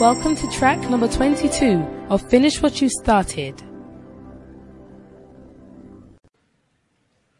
[0.00, 3.62] Welcome to track number 22 of Finish What You Started.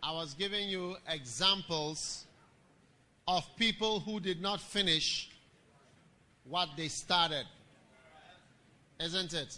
[0.03, 2.27] I was giving you examples
[3.27, 5.31] of people who did not finish
[6.45, 7.47] what they started.
[9.03, 9.57] Isn't it?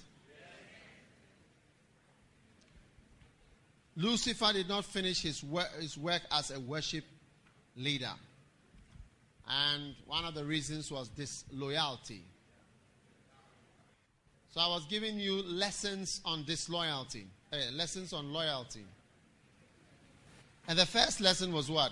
[3.96, 7.04] Lucifer did not finish his work, his work as a worship
[7.74, 8.12] leader.
[9.48, 12.26] And one of the reasons was disloyalty.
[14.52, 18.84] So I was giving you lessons on disloyalty, eh, lessons on loyalty.
[20.68, 21.90] And the first lesson was what?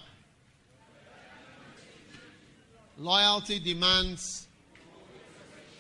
[2.99, 4.47] Loyalty demands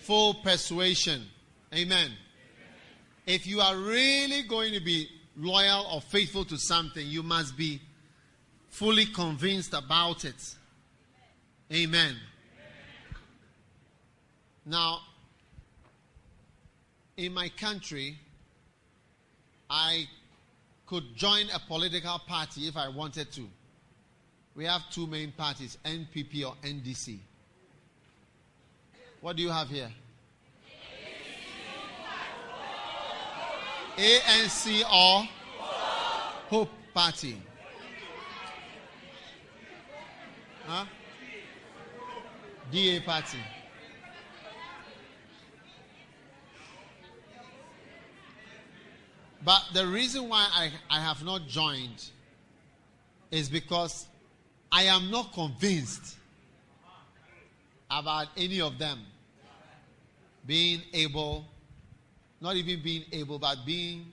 [0.00, 1.26] full persuasion.
[1.74, 2.12] Amen.
[3.26, 5.06] If you are really going to be
[5.36, 7.78] loyal or faithful to something, you must be
[8.68, 10.56] fully convinced about it.
[11.70, 12.16] Amen.
[14.64, 15.00] Now,
[17.20, 18.18] in my country,
[19.68, 20.08] I
[20.86, 23.46] could join a political party if I wanted to.
[24.56, 27.18] We have two main parties, NPP or NDC.
[29.20, 29.90] What do you have here?
[33.98, 35.28] ANC or
[36.48, 37.42] COPE Party.
[40.66, 40.86] Huh?
[42.72, 43.38] DA Party.
[49.44, 52.04] But the reason why I, I have not joined
[53.30, 54.06] is because
[54.70, 56.16] I am not convinced
[57.90, 59.00] about any of them
[60.46, 61.46] being able,
[62.40, 64.06] not even being able, but being.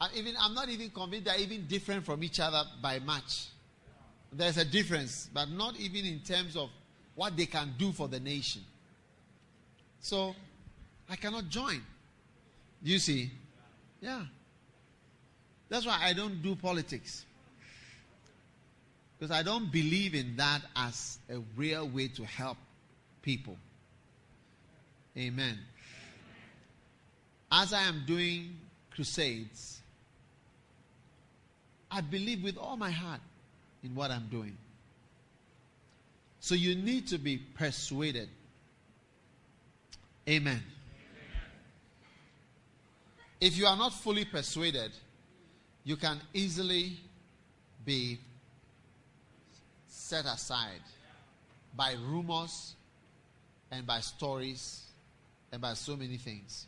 [0.00, 3.46] I'm, even, I'm not even convinced they're even different from each other by much.
[4.32, 6.70] There's a difference, but not even in terms of
[7.14, 8.62] what they can do for the nation.
[10.00, 10.34] So,
[11.08, 11.82] I cannot join.
[12.82, 13.30] You see?
[14.06, 14.22] Yeah.
[15.68, 17.24] That's why I don't do politics.
[19.18, 22.56] Because I don't believe in that as a real way to help
[23.22, 23.56] people.
[25.18, 25.58] Amen.
[27.50, 28.56] As I am doing
[28.92, 29.80] crusades,
[31.90, 33.20] I believe with all my heart
[33.82, 34.56] in what I'm doing.
[36.38, 38.28] So you need to be persuaded.
[40.28, 40.62] Amen.
[43.40, 44.92] If you are not fully persuaded,
[45.84, 46.98] you can easily
[47.84, 48.18] be
[49.86, 50.80] set aside
[51.76, 52.74] by rumors
[53.70, 54.84] and by stories
[55.52, 56.66] and by so many things.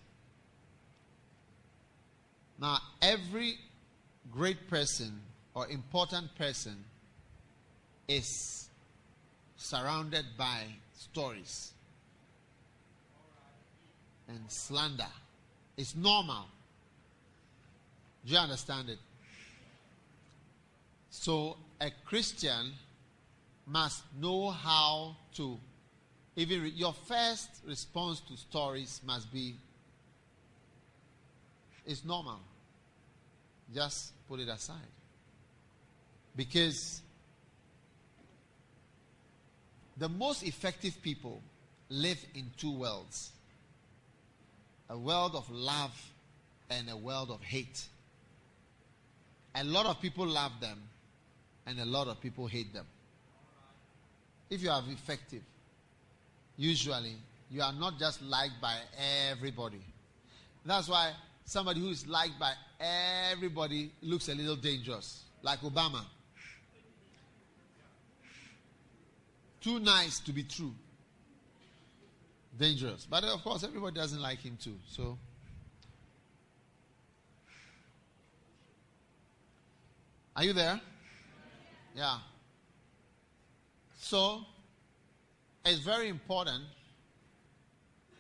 [2.61, 3.59] Now, every
[4.31, 5.21] great person
[5.55, 6.85] or important person
[8.07, 8.69] is
[9.57, 10.65] surrounded by
[10.97, 11.73] stories
[14.29, 15.07] and slander.
[15.77, 16.47] It's normal.
[18.25, 18.99] Do you understand it?
[21.11, 22.73] So, a Christian
[23.67, 25.59] must know how to
[26.37, 29.57] even re- your first response to stories must be
[31.85, 32.41] it's normal.
[33.75, 34.77] Just put it aside.
[36.37, 37.01] Because
[39.97, 41.43] the most effective people
[41.89, 43.33] live in two worlds
[44.91, 46.13] a world of love
[46.71, 47.89] and a world of hate
[49.55, 50.81] a lot of people love them
[51.67, 52.87] and a lot of people hate them
[54.51, 55.43] if you are effective,
[56.57, 57.17] usually
[57.51, 58.77] you are not just liked by
[59.31, 59.83] everybody.
[60.65, 61.13] That's why
[61.45, 66.05] somebody who is liked by everybody looks a little dangerous, like Obama.
[69.61, 70.73] Too nice to be true.
[72.59, 73.07] Dangerous.
[73.09, 74.77] But of course, everybody doesn't like him too.
[74.89, 75.19] So.
[80.39, 80.81] Are you there?
[81.97, 82.19] Yeah.
[83.99, 84.43] So,
[85.67, 86.63] it's very important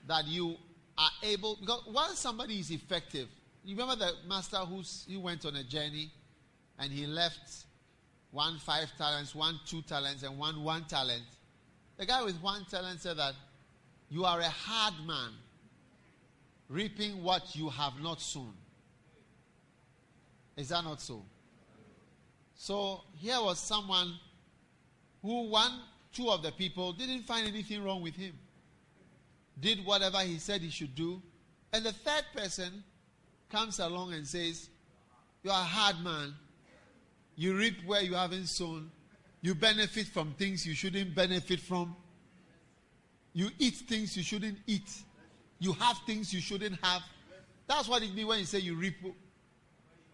[0.08, 0.56] that you
[0.98, 3.28] are able, because once somebody is effective,
[3.64, 6.10] you remember the master who's, he went on a journey
[6.81, 7.66] and he left
[8.32, 11.22] one five talents, one two talents, and one one talent.
[11.98, 13.34] The guy with one talent said that
[14.10, 15.31] you are a hard man,
[16.69, 18.54] reaping what you have not sown.
[20.56, 21.22] Is that not so?
[22.58, 24.14] So here was someone
[25.22, 25.81] who one,
[26.12, 28.34] two of the people didn't find anything wrong with him,
[29.60, 31.22] did whatever he said he should do.
[31.72, 32.82] And the third person
[33.49, 34.69] comes along and says,
[35.44, 36.34] You are a hard man.
[37.37, 38.90] You reap where you haven't sown.
[39.40, 41.94] You benefit from things you shouldn't benefit from.
[43.34, 44.90] You eat things you shouldn't eat.
[45.60, 47.02] You have things you shouldn't have.
[47.69, 48.96] That's what it means when you say you reap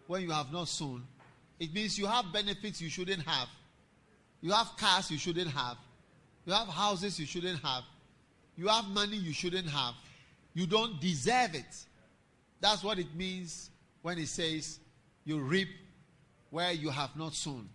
[0.05, 1.07] when you have not sown.
[1.59, 3.47] It means you have benefits you shouldn't have.
[4.41, 5.77] You have cars you shouldn't have.
[6.45, 7.83] You have houses you shouldn't have.
[8.57, 9.95] You have money you shouldn't have.
[10.53, 11.85] You don't deserve it.
[12.61, 13.69] That's what it means
[14.01, 14.79] when it says
[15.23, 15.69] you reap
[16.49, 17.69] where you have not sown.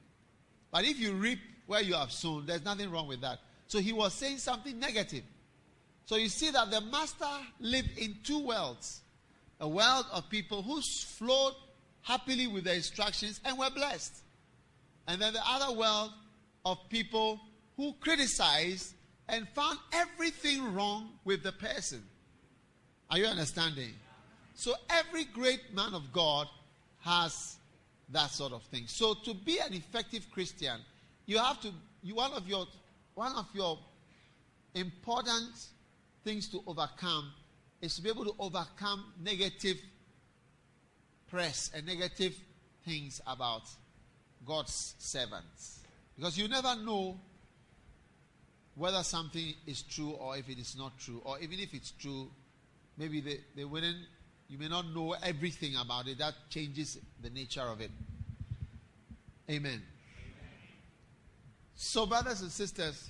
[0.71, 3.41] But if you reap where you have sown, there's nothing wrong with that.
[3.67, 5.25] So he was saying something negative.
[6.07, 7.27] So you see that the master
[7.61, 9.03] lived in two worlds
[9.61, 11.53] a world of people who flowed
[12.03, 14.23] happily with the instructions and were blessed.
[15.07, 16.13] And then the other world
[16.65, 17.41] of people
[17.77, 18.95] who criticized
[19.29, 22.03] and found everything wrong with the person.
[23.11, 23.93] Are you understanding?
[24.55, 26.47] So every great man of God
[27.01, 27.57] has
[28.11, 28.85] that sort of thing.
[28.87, 30.81] So to be an effective Christian,
[31.27, 31.73] you have to
[32.03, 32.67] you one of your
[33.15, 33.79] one of your
[34.75, 35.51] important
[36.25, 37.33] things to overcome
[37.81, 39.77] is to be able to overcome negative
[41.31, 42.35] press and negative
[42.85, 43.63] things about
[44.45, 45.81] God's servants.
[46.17, 47.19] Because you never know
[48.75, 52.31] whether something is true or if it is not true, or even if it's true,
[52.97, 53.97] maybe they, they wouldn't,
[54.49, 56.19] you may not know everything about it.
[56.19, 57.91] That changes the nature of it.
[59.49, 59.73] Amen.
[59.73, 59.83] Amen.
[61.77, 63.09] So, brothers and sisters,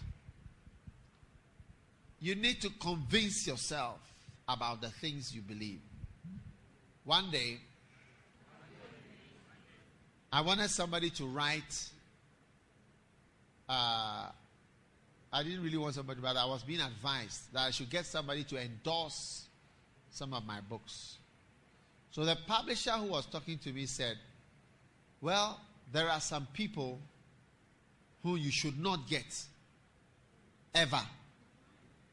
[2.20, 3.98] you need to convince yourself
[4.48, 5.80] about the things you believe.
[7.04, 7.58] One day,
[10.32, 11.88] I wanted somebody to write.
[13.68, 14.28] Uh,
[15.32, 18.44] I didn't really want somebody, but I was being advised that I should get somebody
[18.44, 19.46] to endorse
[20.10, 21.16] some of my books.
[22.10, 24.16] So the publisher who was talking to me said,
[25.20, 25.60] Well,
[25.92, 27.00] there are some people
[28.22, 29.44] who you should not get
[30.74, 31.00] ever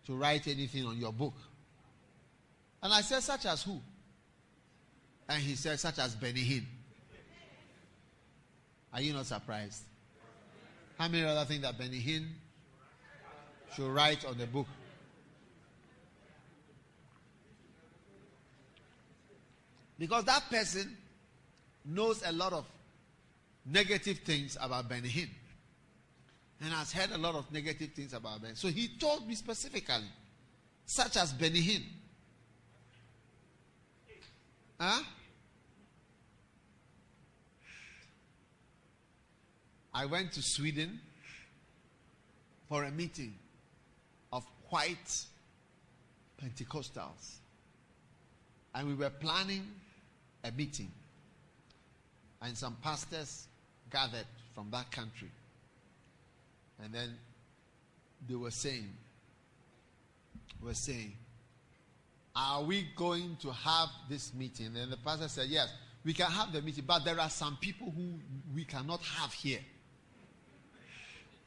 [0.06, 1.34] to write anything on your book.
[2.82, 3.80] And I said, Such as who?
[5.28, 6.66] And he said, Such as Benny Hinn.
[8.94, 9.84] Are you not surprised?
[10.98, 12.28] How many other things that Benny Hinn
[13.76, 14.68] should write on the book?
[20.00, 20.96] Because that person
[21.86, 22.66] knows a lot of
[23.66, 25.30] negative things about Benny Hinn
[26.62, 28.56] and has heard a lot of negative things about Ben.
[28.56, 30.06] So he told me specifically,
[30.86, 31.84] such as Benny Hinn.
[34.80, 35.04] Huh?
[39.98, 41.00] I went to Sweden
[42.70, 43.34] for a meeting
[44.32, 45.26] of white
[46.40, 47.38] Pentecostals.
[48.76, 49.66] And we were planning
[50.44, 50.92] a meeting.
[52.44, 53.48] And some pastors
[53.92, 55.32] gathered from that country.
[56.84, 57.18] And then
[58.30, 58.92] they were saying,
[60.62, 61.14] were saying,
[62.36, 64.78] are we going to have this meeting?
[64.78, 65.74] And the pastor said, yes,
[66.06, 68.20] we can have the meeting, but there are some people who
[68.54, 69.62] we cannot have here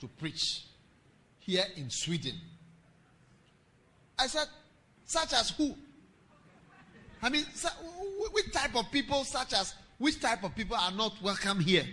[0.00, 0.64] to preach
[1.38, 2.34] here in Sweden.
[4.18, 4.46] I said,
[5.04, 5.74] such as who?
[7.22, 7.44] I mean,
[8.32, 11.84] which type of people, such as which type of people are not welcome here?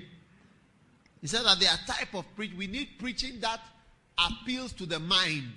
[1.22, 2.54] He said that there are type of preach.
[2.56, 3.60] We need preaching that
[4.18, 5.54] appeals to the mind.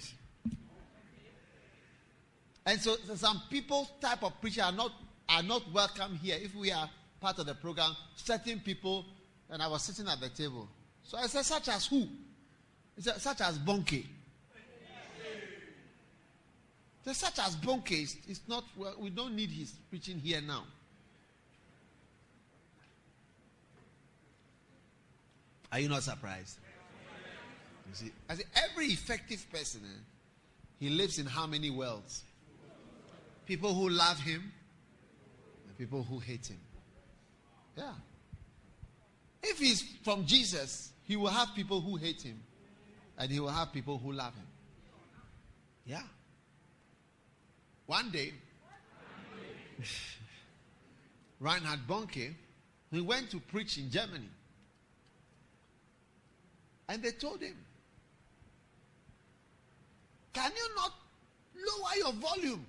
[2.67, 4.93] And so, so some people's type of preaching are not
[5.29, 6.37] are not welcome here.
[6.41, 6.91] If we are
[7.21, 9.05] part of the program, certain people,
[9.49, 10.69] and I was sitting at the table.
[11.05, 12.09] So I said, such as who?
[13.01, 14.05] Such as Bonnke.
[17.05, 20.65] So such as Bonnke is, is not well, we don't need his preaching here now.
[25.73, 26.59] Are you not surprised?
[27.89, 28.37] You see, I
[28.71, 30.01] every effective person, eh,
[30.79, 32.23] he lives in how many worlds?
[33.47, 34.53] People who love him
[35.67, 36.61] and people who hate him.
[37.77, 37.93] Yeah.
[39.43, 42.41] If he's from Jesus, he will have people who hate him
[43.21, 44.47] and he will have people who love him.
[45.85, 46.03] Yeah.
[47.85, 48.33] One day,
[51.41, 52.35] Reinhard Bonnke,
[52.91, 54.31] he went to preach in Germany.
[56.89, 57.57] And they told him,
[60.33, 60.93] Can you not
[61.55, 62.65] lower your volume?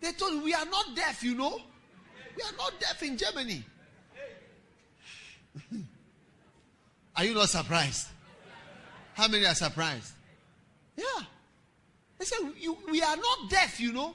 [0.00, 1.60] They told him, We are not deaf, you know.
[2.34, 3.62] We are not deaf in Germany.
[7.16, 8.06] are you not surprised?
[9.14, 10.12] How many are surprised?
[10.96, 11.04] Yeah.
[12.18, 12.38] They said,
[12.90, 14.14] We are not deaf, you know.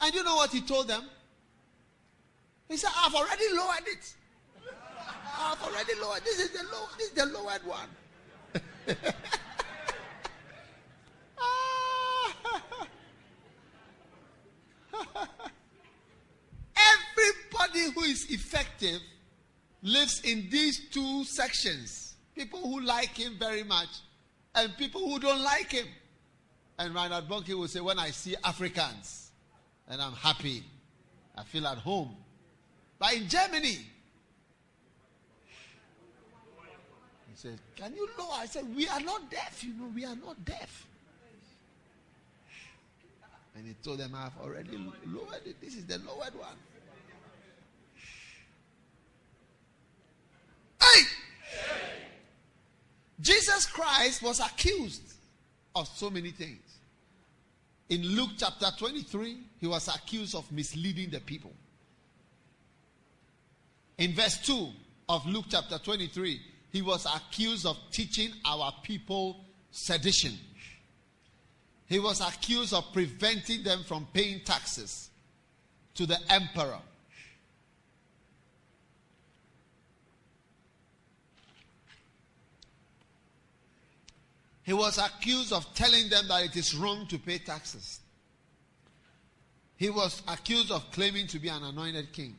[0.00, 1.04] And you know what he told them?
[2.68, 4.14] He said, I've already lowered it.
[5.38, 6.24] I've already lowered.
[6.24, 7.88] This is the low, this is the lowered one.
[16.76, 19.00] Everybody who is effective
[19.82, 22.14] lives in these two sections.
[22.34, 23.88] People who like him very much
[24.54, 25.86] and people who don't like him.
[26.78, 29.30] And Reinhard Bonnke will say, When I see Africans,
[29.88, 30.64] and I'm happy,
[31.36, 32.16] I feel at home.
[32.98, 33.78] But in Germany,
[37.28, 38.34] he said, Can you lower?
[38.34, 40.86] I said, We are not deaf, you know, we are not deaf.
[43.54, 45.60] And he told them, I've already lowered it.
[45.60, 46.56] This is the lowered one.
[50.80, 51.02] Hey!
[53.22, 55.14] Jesus Christ was accused
[55.74, 56.60] of so many things.
[57.88, 61.52] In Luke chapter 23, he was accused of misleading the people.
[63.98, 64.68] In verse 2
[65.08, 66.40] of Luke chapter 23,
[66.72, 70.32] he was accused of teaching our people sedition.
[71.86, 75.10] He was accused of preventing them from paying taxes
[75.94, 76.78] to the emperor.
[84.64, 88.00] He was accused of telling them that it is wrong to pay taxes.
[89.76, 92.36] He was accused of claiming to be an anointed king.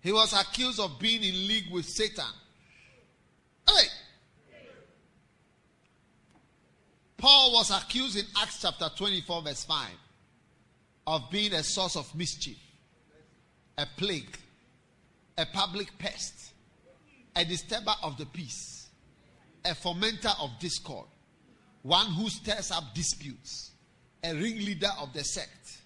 [0.00, 2.24] He was accused of being in league with Satan.
[3.68, 3.86] Hey!
[7.18, 9.88] Paul was accused in Acts chapter 24, verse 5,
[11.06, 12.58] of being a source of mischief,
[13.78, 14.36] a plague,
[15.38, 16.52] a public pest,
[17.36, 18.83] a disturber of the peace
[19.64, 21.06] a fomenter of discord,
[21.82, 23.72] one who stirs up disputes,
[24.22, 25.78] a ringleader of the sect.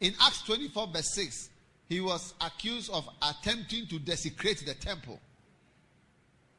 [0.00, 1.50] In Acts 24, verse 6,
[1.88, 5.20] he was accused of attempting to desecrate the temple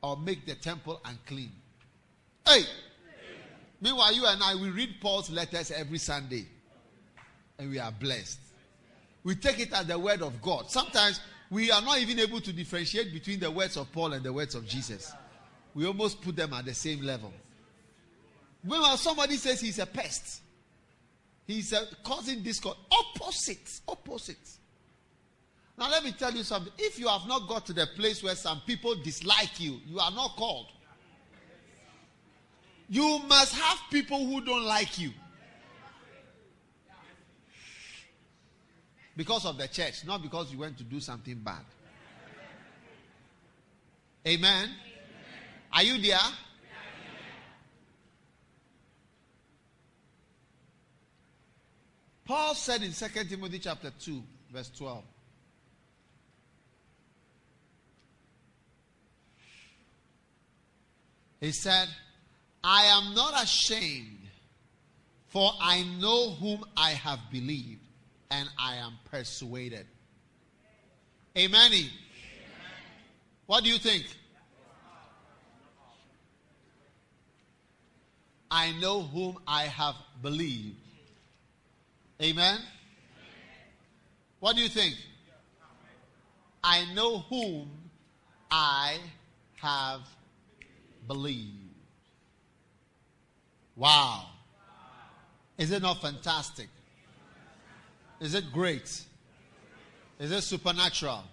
[0.01, 1.51] or make the temple unclean.
[2.48, 2.63] Hey!
[3.81, 6.45] Meanwhile, you and I, we read Paul's letters every Sunday
[7.57, 8.39] and we are blessed.
[9.24, 10.69] We take it as the word of God.
[10.69, 14.33] Sometimes we are not even able to differentiate between the words of Paul and the
[14.33, 15.13] words of Jesus
[15.73, 17.31] we almost put them at the same level.
[18.63, 20.41] When somebody says he's a pest,
[21.47, 22.75] he's a, causing discord.
[22.91, 24.38] Opposite, opposite.
[25.77, 26.73] Now let me tell you something.
[26.77, 30.11] If you have not got to the place where some people dislike you, you are
[30.11, 30.67] not called.
[32.89, 35.11] You must have people who don't like you.
[39.15, 41.63] Because of the church, not because you went to do something bad.
[44.27, 44.69] Amen.
[45.71, 46.17] Are you there?
[52.25, 54.21] Paul said in 2 Timothy chapter 2,
[54.53, 55.03] verse 12.
[61.41, 61.88] He said,
[62.63, 64.19] I am not ashamed,
[65.27, 67.81] for I know whom I have believed,
[68.29, 69.88] and I am persuaded.
[71.38, 71.71] Amen.
[71.71, 71.89] Amen.
[73.45, 74.05] What do you think?
[78.51, 80.75] I know whom I have believed.
[82.22, 82.60] Amen?
[84.39, 84.96] What do you think?
[86.63, 87.70] I know whom
[88.50, 88.98] I
[89.58, 90.01] have
[91.08, 91.56] believed.
[93.75, 94.25] Wow.
[95.58, 96.68] Is it not fantastic?
[98.20, 99.03] Is it great?
[100.20, 101.24] Is it supernatural?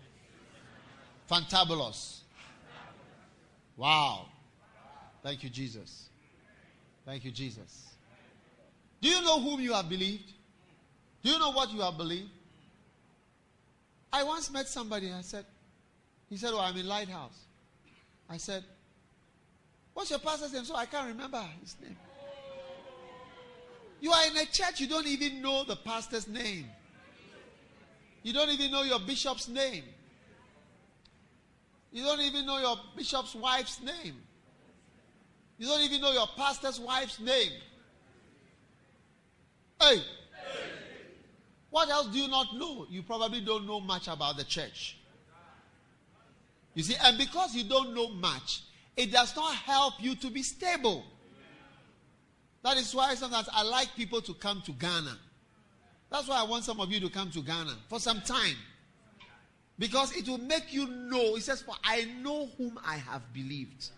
[1.30, 2.20] Fantabulous.
[3.76, 4.26] Wow.
[5.23, 6.05] Thank you, Jesus.
[7.06, 7.94] Thank you, Jesus.
[9.00, 10.32] Do you know whom you have believed?
[11.22, 12.30] Do you know what you have believed?
[14.12, 15.44] I once met somebody, and I said,
[16.28, 17.38] he said, Oh, I'm in Lighthouse.
[18.28, 18.64] I said,
[19.94, 20.64] What's your pastor's name?
[20.64, 21.96] So I can't remember his name.
[24.00, 26.66] You are in a church, you don't even know the pastor's name.
[28.22, 29.84] You don't even know your bishop's name.
[31.92, 34.16] You don't even know your bishop's wife's name.
[35.58, 37.52] You don't even know your pastor's wife's name.
[39.80, 40.02] Hey.
[41.70, 42.86] What else do you not know?
[42.88, 44.98] You probably don't know much about the church.
[46.75, 48.62] You see, and because you don't know much,
[48.96, 51.04] it does not help you to be stable.
[52.62, 55.18] That is why sometimes I like people to come to Ghana.
[56.10, 58.56] That's why I want some of you to come to Ghana for some time.
[59.78, 61.34] Because it will make you know.
[61.34, 63.90] He says, For I know whom I have believed.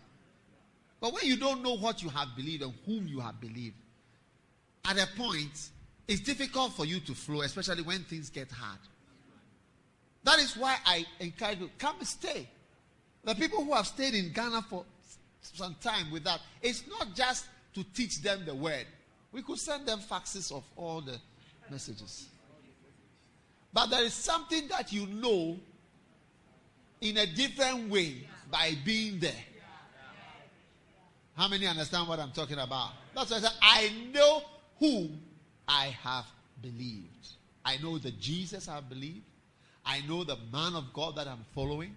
[1.01, 3.77] But when you don't know what you have believed and whom you have believed,
[4.85, 5.71] at a point,
[6.09, 8.79] it's difficult for you to flow, especially when things get hard.
[10.25, 12.49] That is why I encourage you come stay.
[13.25, 14.85] The people who have stayed in Ghana for
[15.41, 18.87] some time with that, it's not just to teach them the word.
[19.33, 21.19] We could send them faxes of all the
[21.71, 22.29] messages.
[23.73, 25.59] But there is something that you know
[27.01, 29.45] in a different way by being there.
[31.39, 32.91] How many understand what I'm talking about?
[33.15, 34.43] That's why I said, I know
[34.81, 35.09] who
[35.69, 36.25] I have
[36.61, 37.29] believed.
[37.65, 39.23] I know the Jesus I believe.
[39.87, 41.95] I know the man of God that I'm following.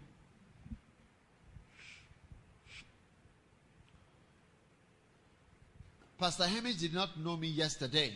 [6.19, 8.13] Pastor Hamish did not know me yesterday.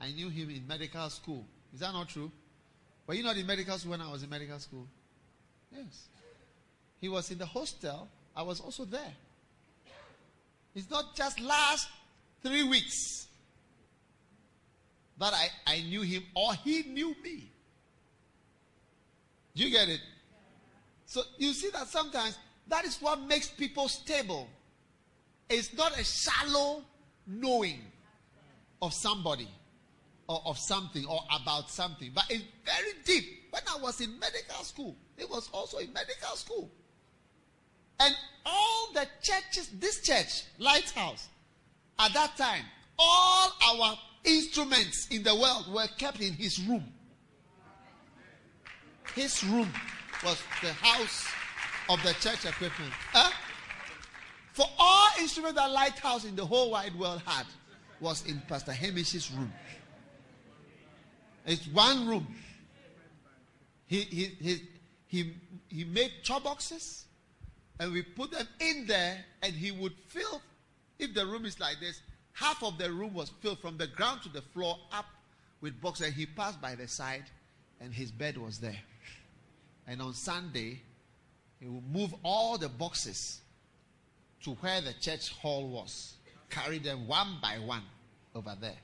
[0.00, 1.44] I knew him in medical school.
[1.74, 2.32] Is that not true?
[3.06, 4.88] Were you not in medical school when I was in medical school?
[5.70, 6.08] Yes.
[6.98, 8.08] He was in the hostel.
[8.34, 9.12] I was also there.
[10.74, 11.88] It's not just last
[12.42, 13.28] three weeks
[15.18, 17.50] that I, I knew him or he knew me.
[19.54, 20.00] Do you get it?
[21.06, 22.36] So you see that sometimes
[22.68, 24.48] that is what makes people stable.
[25.48, 26.82] It's not a shallow
[27.26, 27.80] knowing
[28.82, 29.48] of somebody
[30.28, 33.24] or of something or about something, but it's very deep.
[33.50, 36.70] When I was in medical school, it was also in medical school.
[38.00, 41.28] And all the churches, this church, Lighthouse,
[41.98, 42.64] at that time,
[42.98, 46.84] all our instruments in the world were kept in his room.
[49.14, 49.70] His room
[50.24, 51.26] was the house
[51.88, 52.92] of the church equipment.
[53.12, 53.30] Huh?
[54.52, 57.46] For all instruments that Lighthouse in the whole wide world had
[58.00, 59.52] was in Pastor Hamish's room.
[61.46, 62.26] It's one room.
[63.86, 64.62] He, he, he,
[65.06, 65.34] he,
[65.68, 67.03] he made chop boxes
[67.80, 70.40] and we put them in there and he would fill,
[70.98, 72.00] if the room is like this,
[72.32, 75.06] half of the room was filled from the ground to the floor up
[75.60, 76.06] with boxes.
[76.06, 77.24] And he passed by the side
[77.80, 78.80] and his bed was there.
[79.86, 80.80] And on Sunday,
[81.60, 83.40] he would move all the boxes
[84.42, 86.14] to where the church hall was,
[86.50, 87.82] carry them one by one
[88.34, 88.76] over there.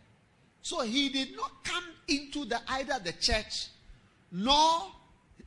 [0.63, 3.69] So he did not come into the either the church
[4.33, 4.93] nor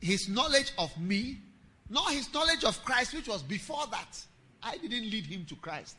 [0.00, 1.38] his knowledge of me,
[1.88, 4.20] nor his knowledge of Christ, which was before that.
[4.62, 5.96] I didn't lead him to Christ.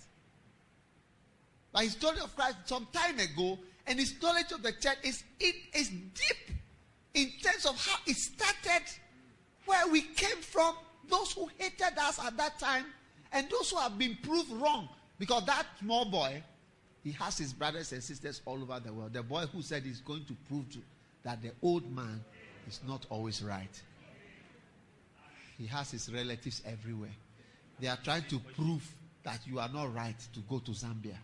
[1.71, 5.24] But his knowledge of Christ some time ago, and his knowledge of the church is
[5.39, 6.56] it is deep
[7.13, 8.84] in terms of how it started,
[9.65, 10.76] where we came from,
[11.08, 12.86] those who hated us at that time,
[13.32, 14.89] and those who have been proved wrong.
[15.19, 16.43] Because that small boy
[17.06, 19.13] he has his brothers and sisters all over the world.
[19.13, 20.80] The boy who said he's going to prove to,
[21.21, 22.19] that the old man
[22.67, 23.82] is not always right.
[25.58, 27.15] He has his relatives everywhere.
[27.80, 28.84] They are trying to prove
[29.24, 31.18] that you are not right to go to Zambia.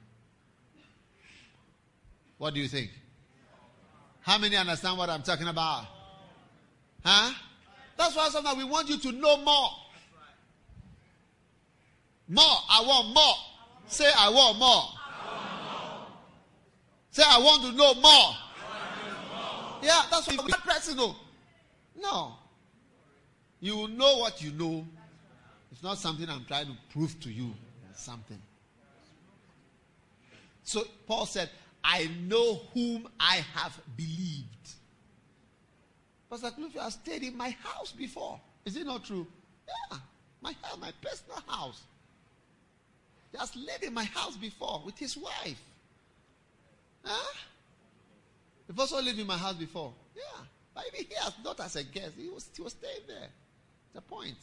[2.38, 2.90] What do you think?
[4.22, 5.86] How many understand what I'm talking about?
[7.04, 7.34] Huh?
[7.98, 9.70] That's why sometimes we want you to know more.
[12.28, 12.58] More.
[12.70, 13.36] I want more.
[13.88, 14.84] Say, I want more.
[17.12, 18.36] Say, I want to know more.
[19.84, 21.16] Yeah, that's what we're.
[22.02, 22.34] No.
[23.62, 24.86] You know what you know.
[25.72, 27.54] It's not something I'm trying to prove to you.
[27.92, 28.42] It's something.
[30.64, 31.50] So Paul said,
[31.84, 34.48] I know whom I have believed.
[36.30, 38.40] Pastor Cliff, you have stayed in my house before.
[38.66, 39.28] Is it not true?
[39.68, 39.98] Yeah.
[40.42, 41.82] My house, my personal house.
[43.32, 45.62] He has lived in my house before with his wife.
[47.04, 47.34] Huh?
[48.68, 49.94] You've also lived in my house before.
[50.16, 50.22] Yeah.
[50.74, 52.14] But even he has not as a guest.
[52.18, 53.28] He was, he was staying there.
[53.94, 54.38] The point.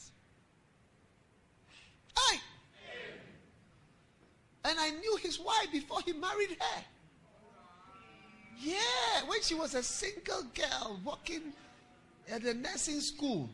[2.17, 2.39] Hey!
[4.65, 6.85] And I knew his wife before he married her.
[8.61, 11.53] Yeah, when she was a single girl working
[12.31, 13.49] at the nursing school.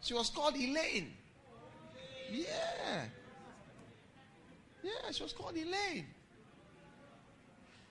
[0.00, 1.12] She was called Elaine.
[2.30, 3.04] Yeah.
[4.82, 6.06] Yeah, she was called Elaine.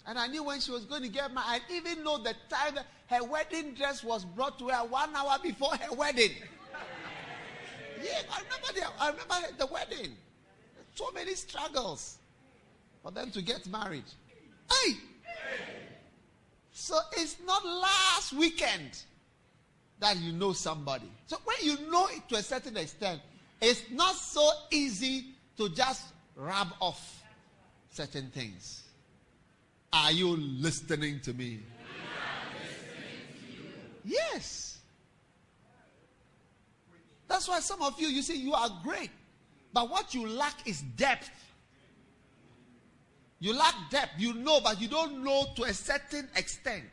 [0.08, 1.62] And I knew when she was going to get married.
[1.70, 5.38] I even know the time that her wedding dress was brought to her one hour
[5.42, 6.32] before her wedding.
[8.04, 10.12] yeah, I remember the, I remember the wedding.
[10.96, 12.18] So many struggles
[13.02, 14.04] for them to get married.
[14.72, 14.94] Hey!
[16.72, 19.02] So it's not last weekend
[20.00, 21.10] that you know somebody.
[21.26, 23.22] So when you know it to a certain extent,
[23.62, 25.26] it's not so easy
[25.58, 26.04] to just
[26.36, 27.24] rub off
[27.90, 28.84] certain things.
[29.92, 31.62] Are you listening to me?
[34.18, 34.78] Yes.
[37.28, 39.12] That's why some of you, you say you are great.
[39.74, 41.30] But what you lack is depth.
[43.40, 44.14] You lack depth.
[44.18, 46.86] You know, but you don't know to a certain extent.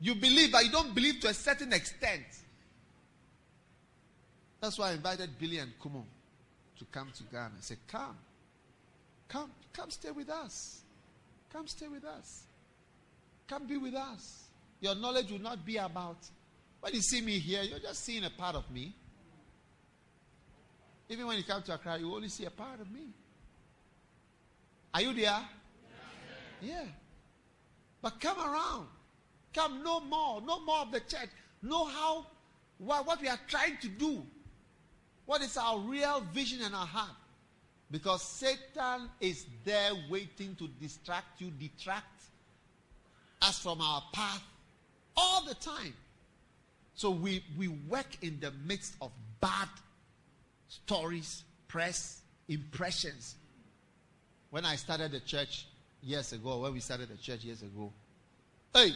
[0.00, 2.24] You believe, but you don't believe to a certain extent.
[4.60, 6.04] That's why I invited Billy and Kumo
[6.78, 7.52] to come to Ghana.
[7.56, 8.16] I said, Come.
[9.28, 9.50] Come.
[9.72, 10.80] Come stay with us.
[11.52, 12.44] Come stay with us.
[13.46, 14.47] Come be with us.
[14.80, 16.18] Your knowledge will not be about.
[16.80, 18.94] When you see me here, you're just seeing a part of me.
[21.08, 23.08] Even when you come to Accra, you only see a part of me.
[24.94, 25.40] Are you there?
[26.60, 26.84] Yeah.
[28.02, 28.86] But come around.
[29.54, 30.40] Come know more.
[30.40, 31.30] Know more of the church.
[31.62, 32.26] Know how
[32.78, 34.22] what, what we are trying to do.
[35.26, 37.16] What is our real vision and our heart?
[37.90, 42.22] Because Satan is there waiting to distract you, detract
[43.42, 44.42] us from our path
[45.18, 45.94] all the time.
[46.94, 49.68] So we, we work in the midst of bad
[50.68, 53.34] stories, press, impressions.
[54.50, 55.66] When I started the church
[56.02, 57.92] years ago, when we started the church years ago,
[58.72, 58.92] hey,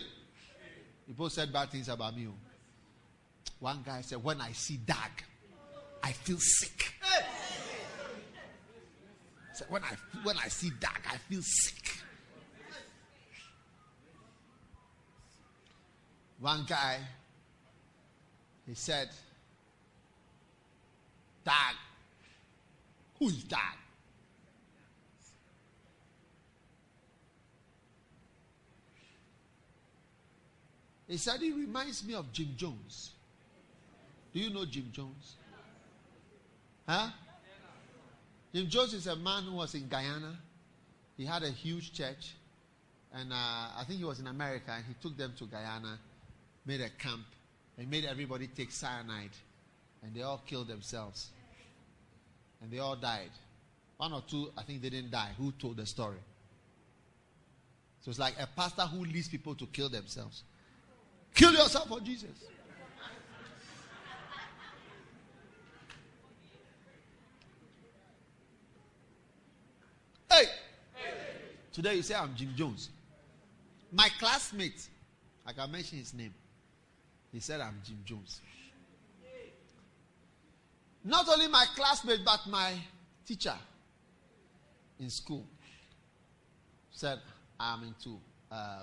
[1.06, 2.28] people said bad things about me.
[2.28, 2.34] Oh.
[3.60, 5.24] One guy said, When I see Dag,
[6.02, 6.94] I feel sick.
[9.54, 9.90] So when I
[10.22, 12.01] when I see Dag, I feel sick.
[16.42, 16.98] One guy,
[18.66, 19.08] he said,
[21.44, 21.76] Dag.
[23.20, 23.76] Who is Dag?
[31.06, 33.12] He said he reminds me of Jim Jones.
[34.34, 35.36] Do you know Jim Jones?
[36.88, 37.10] Huh?
[38.52, 40.36] Jim Jones is a man who was in Guyana.
[41.16, 42.34] He had a huge church.
[43.14, 44.72] And uh, I think he was in America.
[44.74, 46.00] And he took them to Guyana,
[46.64, 47.24] made a camp,
[47.78, 49.30] and made everybody take cyanide.
[50.02, 51.30] And they all killed themselves.
[52.60, 53.30] And they all died.
[53.96, 55.30] One or two, I think they didn't die.
[55.38, 56.18] Who told the story?
[58.00, 60.42] So it's like a pastor who leads people to kill themselves.
[61.34, 62.30] Kill yourself for Jesus.
[70.28, 70.44] Hey!
[71.72, 72.90] Today you say I'm Jim Jones.
[73.92, 74.88] My classmate,
[75.46, 76.34] I can mention his name.
[77.32, 78.40] He said I'm Jim Jones.
[81.04, 82.74] Not only my classmate, but my
[83.26, 83.54] teacher
[85.00, 85.44] in school
[86.90, 87.18] said
[87.58, 88.18] I'm into
[88.50, 88.82] uh,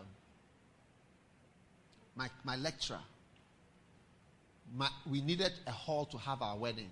[2.16, 3.00] my, my lecturer.
[4.76, 6.90] My, we needed a hall to have our wedding.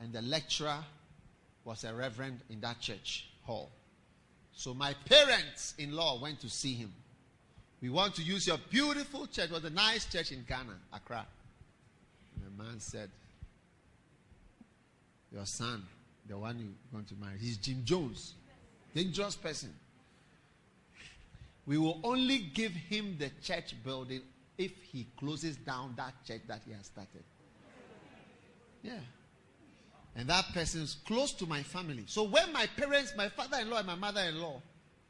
[0.00, 0.78] And the lecturer
[1.64, 3.70] was a reverend in that church hall.
[4.52, 6.92] So my parents in law went to see him.
[7.82, 9.46] We want to use your beautiful church.
[9.46, 11.26] It was a nice church in Ghana, Accra.
[12.36, 13.10] And the man said,
[15.32, 15.82] Your son,
[16.28, 18.34] the one you want to marry, he's Jim Jones.
[18.94, 19.74] Dangerous person.
[21.66, 24.20] We will only give him the church building
[24.58, 27.24] if he closes down that church that he has started.
[28.82, 28.92] Yeah.
[30.14, 32.04] And that person is close to my family.
[32.06, 34.60] So when my parents, my father in law and my mother in law,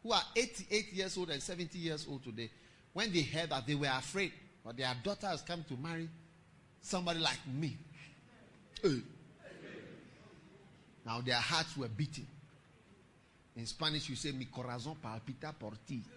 [0.03, 2.51] who are 88 years old and 70 years old today,
[2.93, 4.33] when they heard that, they were afraid.
[4.65, 6.09] But their daughter has come to marry
[6.81, 7.77] somebody like me.
[11.05, 12.27] Now their hearts were beating.
[13.57, 16.03] In Spanish, you say, Mi corazón palpita por ti.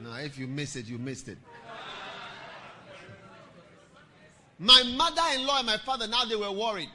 [0.00, 1.38] No, if you miss it, you missed it.
[4.58, 6.90] My mother in law and my father, now they were worried.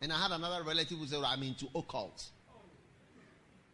[0.00, 2.24] And I had another relative who said, I'm into occult.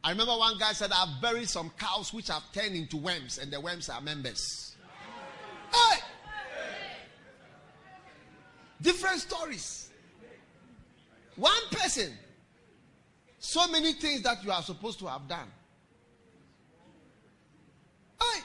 [0.02, 3.52] I remember one guy said, I've buried some cows which have turned into worms, and
[3.52, 4.76] the worms are members.
[5.72, 6.00] Hey!
[8.82, 9.90] Different stories.
[11.36, 12.12] One person.
[13.38, 15.48] So many things that you are supposed to have done.
[18.20, 18.40] Hey!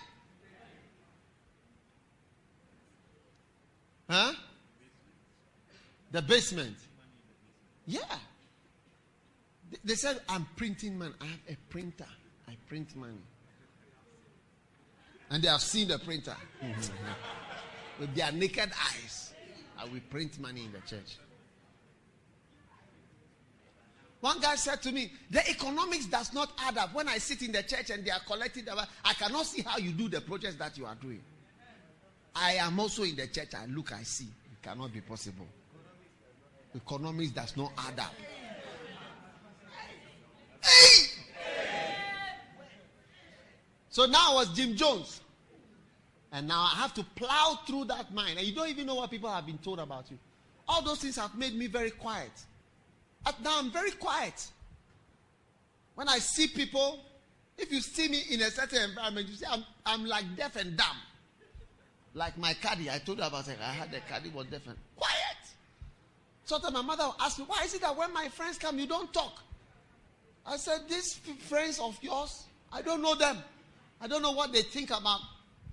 [4.10, 4.34] Huh?
[6.12, 6.76] The basement.
[7.86, 8.00] Yeah.
[9.84, 11.14] They said, I'm printing money.
[11.22, 12.08] I have a printer.
[12.48, 13.22] I print money.
[15.30, 16.36] And they have seen the printer
[18.00, 19.34] with their naked eyes.
[19.78, 21.18] I will print money in the church.
[24.22, 26.94] One guy said to me, The economics does not add up.
[26.94, 29.78] When I sit in the church and they are collecting, the, I cannot see how
[29.78, 31.22] you do the projects that you are doing.
[32.36, 33.54] I am also in the church.
[33.56, 34.26] I look, I see.
[34.26, 35.48] It cannot be possible.
[36.76, 38.14] Economics does not add up.
[40.62, 41.10] Hey!
[43.90, 45.22] So now I was Jim Jones.
[46.32, 48.38] And now I have to plow through that mind.
[48.38, 50.18] And you don't even know what people have been told about you.
[50.68, 52.32] All those things have made me very quiet.
[53.24, 54.48] But now I'm very quiet.
[55.96, 57.00] When I see people,
[57.58, 60.78] if you see me in a certain environment, you see I'm, I'm like deaf and
[60.78, 60.98] dumb.
[62.14, 63.58] Like my caddy, I told you about it.
[63.62, 65.39] I had a caddy was deaf and quiet.
[66.50, 69.14] So my mother asked me, why is it that when my friends come, you don't
[69.14, 69.44] talk?
[70.48, 73.38] I said, These friends of yours, I don't know them.
[74.02, 75.20] I don't know what they think about.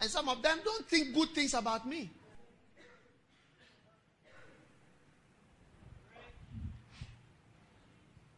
[0.02, 2.10] And some of them don't think good things about me.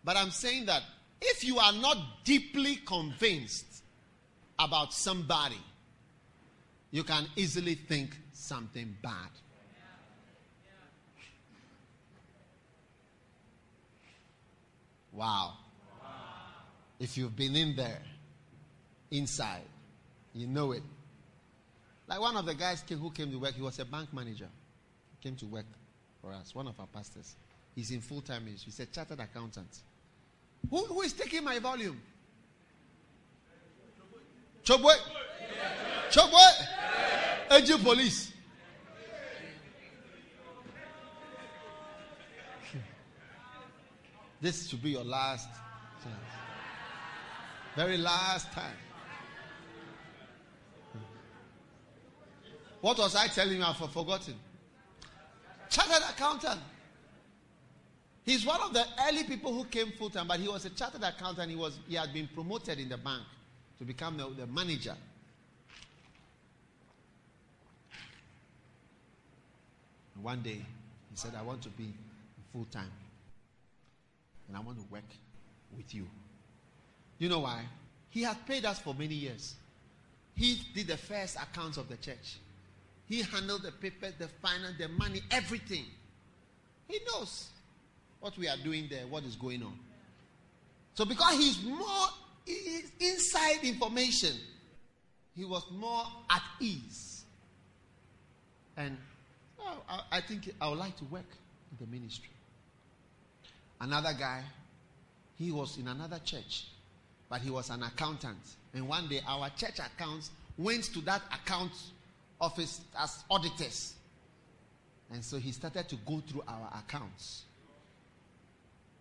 [0.05, 0.83] But I'm saying that
[1.21, 3.83] if you are not deeply convinced
[4.61, 5.59] about somebody,
[6.93, 9.31] you can easily think something bad.
[15.19, 15.55] Wow.
[17.01, 18.01] If you've been in there,
[19.11, 19.67] inside,
[20.33, 20.83] you know it.
[22.07, 24.47] Like one of the guys came, who came to work, he was a bank manager.
[25.11, 25.67] He came to work
[26.23, 27.35] for us, one of our pastors.
[27.75, 28.71] He's in full time ministry.
[28.71, 29.81] He's a chartered accountant.
[30.71, 32.01] Who, who is taking my volume?
[34.65, 34.95] Chobwe?
[36.11, 36.47] Chobwe?
[37.51, 38.33] Agent police.
[44.41, 45.49] This should be your last
[46.03, 46.17] chance.
[47.75, 48.77] Very last time.
[52.81, 53.65] What was I telling you?
[53.65, 54.35] I've forgotten.
[55.69, 56.61] Chartered accountant.
[58.25, 61.03] He's one of the early people who came full time, but he was a chartered
[61.03, 61.51] accountant.
[61.51, 63.23] He was he had been promoted in the bank
[63.79, 64.95] to become the, the manager.
[70.21, 70.61] One day
[71.11, 71.93] he said, I want to be
[72.53, 72.91] full time.
[74.49, 75.05] And I want to work
[75.77, 76.07] with you.
[77.19, 77.63] You know why?
[78.11, 79.55] He has paid us for many years.
[80.35, 82.39] He did the first accounts of the church.
[83.07, 85.85] He handled the papers, the finance, the money, everything.
[86.87, 87.49] He knows
[88.21, 89.79] what we are doing there, what is going on.
[90.95, 92.09] So, because he's more
[93.01, 94.35] inside information,
[95.37, 97.25] he was more at ease.
[98.77, 98.97] And
[99.61, 101.27] oh, I, I think I would like to work
[101.71, 102.31] in the ministry.
[103.81, 104.43] Another guy,
[105.37, 106.67] he was in another church,
[107.29, 108.39] but he was an accountant.
[108.75, 111.73] And one day, our church accounts went to that account
[112.41, 113.95] office as auditors.
[115.11, 117.45] And so he started to go through our accounts.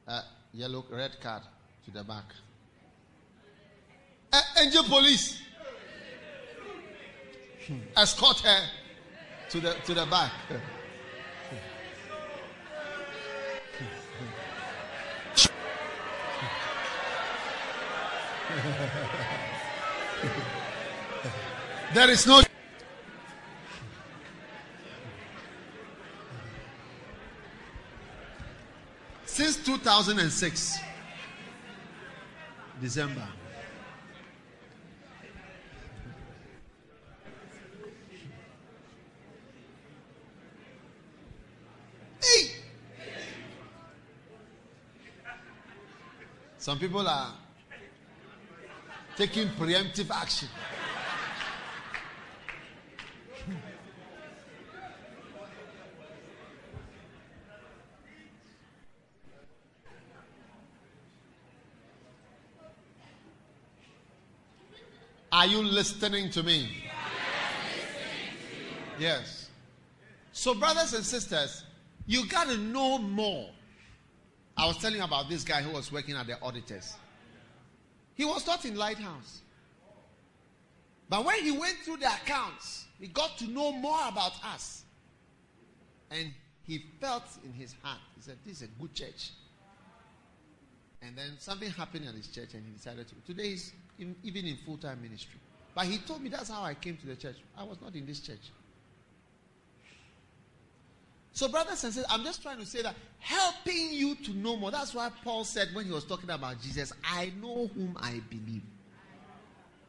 [0.07, 0.21] Uh,
[0.53, 1.43] yellow, red card
[1.85, 2.23] to the back.
[4.31, 5.41] Uh, angel police.
[7.67, 7.79] Hmm.
[7.97, 8.65] Escort her
[9.49, 10.31] to the to the back.
[21.93, 22.41] there is no
[29.37, 30.79] Since 2006,
[32.81, 33.27] December.
[42.19, 42.49] Hey!
[46.57, 47.35] Some people are
[49.17, 50.47] taking preemptive action.
[65.31, 66.69] Are you listening to me?
[68.99, 69.49] Yes.
[70.31, 71.63] So, brothers and sisters,
[72.05, 73.49] you got to know more.
[74.55, 76.95] I was telling about this guy who was working at the auditors.
[78.17, 79.41] He was not in Lighthouse.
[81.07, 84.83] But when he went through the accounts, he got to know more about us.
[86.09, 89.31] And he felt in his heart, he said, This is a good church.
[91.01, 93.15] And then something happened at his church, and he decided to.
[93.25, 93.55] Today
[93.99, 95.39] in, even in full time ministry.
[95.75, 97.37] But he told me that's how I came to the church.
[97.55, 98.51] I was not in this church.
[101.37, 104.71] So, brothers and sisters, I'm just trying to say that helping you to know more.
[104.71, 108.63] That's why Paul said when he was talking about Jesus, I know whom I believe,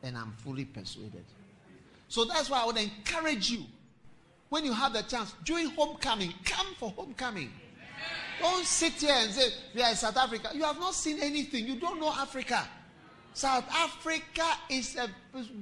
[0.02, 1.24] and I'm fully persuaded.
[2.08, 3.64] So that's why I would encourage you
[4.50, 7.50] when you have the chance during homecoming, come for homecoming.
[8.42, 10.50] Don't sit here and say, We are in South Africa.
[10.52, 12.68] You have not seen anything, you don't know Africa.
[13.32, 15.08] South Africa is a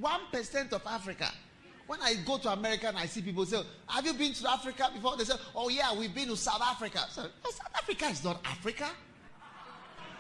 [0.01, 1.31] one percent of Africa.
[1.87, 4.91] When I go to America and I see people say, "Have you been to Africa
[4.93, 8.41] before?" They say, "Oh yeah, we've been to South Africa." So South Africa is not
[8.45, 8.89] Africa.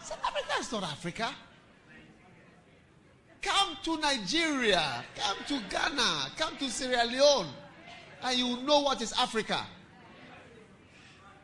[0.00, 1.34] South Africa is not Africa.
[3.42, 7.48] Come to Nigeria, come to Ghana, come to Sierra Leone,
[8.22, 9.64] and you know what is Africa.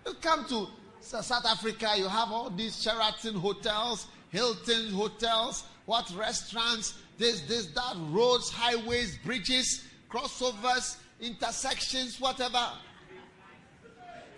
[0.06, 0.68] You come to
[1.00, 7.94] South Africa, you have all these Sheraton hotels, Hilton hotels, what restaurants, this, this, that,
[8.10, 12.68] roads, highways, bridges, crossovers, intersections, whatever.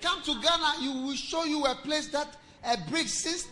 [0.00, 3.48] Come to Ghana, you will show you a place that a bridge since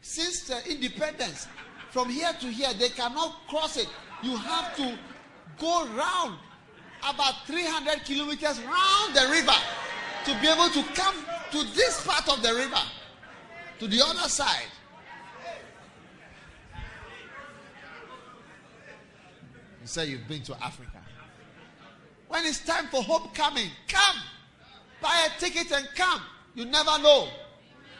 [0.00, 1.46] since uh, independence
[1.90, 3.86] From here to here, they cannot cross it.
[4.22, 4.98] You have to
[5.58, 6.38] go round
[7.06, 9.52] about 300 kilometers round the river
[10.24, 11.14] to be able to come
[11.50, 12.80] to this part of the river,
[13.78, 14.68] to the other side.
[19.82, 21.01] You say you've been to Africa.
[22.32, 24.16] When it's time for homecoming, come.
[25.02, 26.22] Buy a ticket and come.
[26.54, 27.28] You never know.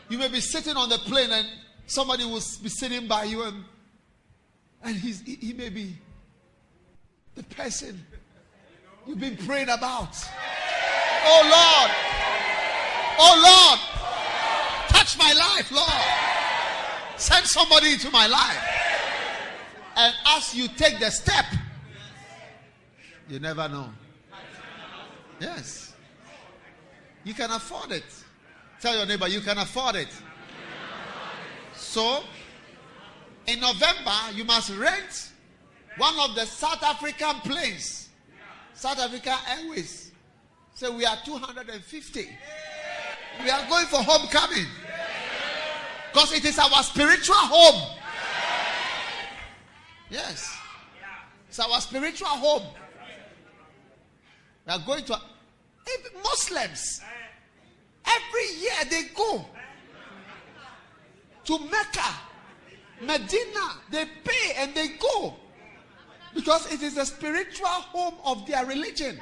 [0.09, 1.47] You may be sitting on the plane and
[1.85, 3.62] somebody will be sitting by you and,
[4.83, 5.99] and he's, he, he may be
[7.35, 8.03] the person
[9.07, 10.16] you've been praying about.
[11.27, 11.90] Oh Lord.
[13.18, 13.37] Oh
[13.68, 13.81] Lord.
[14.88, 17.21] Touch my life, Lord.
[17.21, 18.64] Send somebody into my life.
[19.95, 21.45] And as you take the step,
[23.29, 23.90] you never know.
[25.43, 25.93] Yes.
[27.25, 28.05] You can afford it.
[28.81, 30.09] Tell your neighbor, you can afford it.
[31.75, 32.23] So,
[33.49, 35.33] in November, you must rent
[35.97, 38.09] one of the South African planes,
[38.73, 40.13] South Africa Airways.
[40.75, 42.29] So we are 250.
[43.43, 44.67] We are going for homecoming.
[46.13, 47.99] Because it is our spiritual home.
[50.09, 50.57] Yes.
[51.49, 52.63] It's our spiritual home.
[54.67, 55.21] We are going to
[56.23, 57.01] Muslims.
[58.05, 59.45] Every year they go
[61.45, 62.14] to Mecca,
[63.01, 63.77] Medina.
[63.90, 65.37] They pay and they go
[66.35, 69.18] because it is the spiritual home of their religion.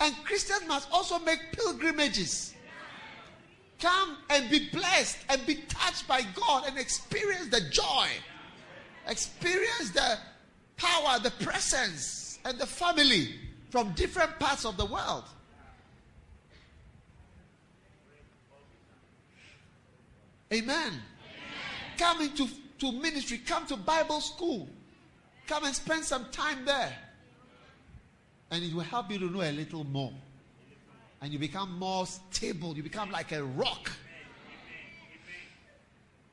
[0.00, 2.54] And Christians must also make pilgrimages.
[3.78, 8.08] Come and be blessed and be touched by God and experience the joy,
[9.08, 10.18] experience the
[10.76, 13.34] power, the presence, and the family
[13.70, 15.24] from different parts of the world.
[20.52, 20.76] Amen.
[20.76, 21.00] Amen.
[21.96, 24.68] Come into to ministry, come to Bible school,
[25.46, 26.92] come and spend some time there.
[28.50, 30.12] And it will help you to know a little more.
[31.20, 32.76] And you become more stable.
[32.76, 33.92] You become like a rock.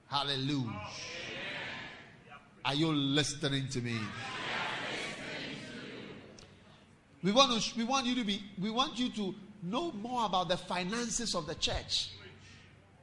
[0.07, 0.81] Hallelujah.
[2.65, 3.99] Are you listening to me?
[7.21, 10.49] We want to we want you to be we want you to know more about
[10.49, 12.09] the finances of the church.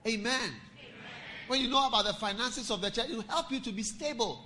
[0.07, 0.50] Amen.
[1.46, 3.82] When you know about the finances of the church, it will help you to be
[3.82, 4.44] stable.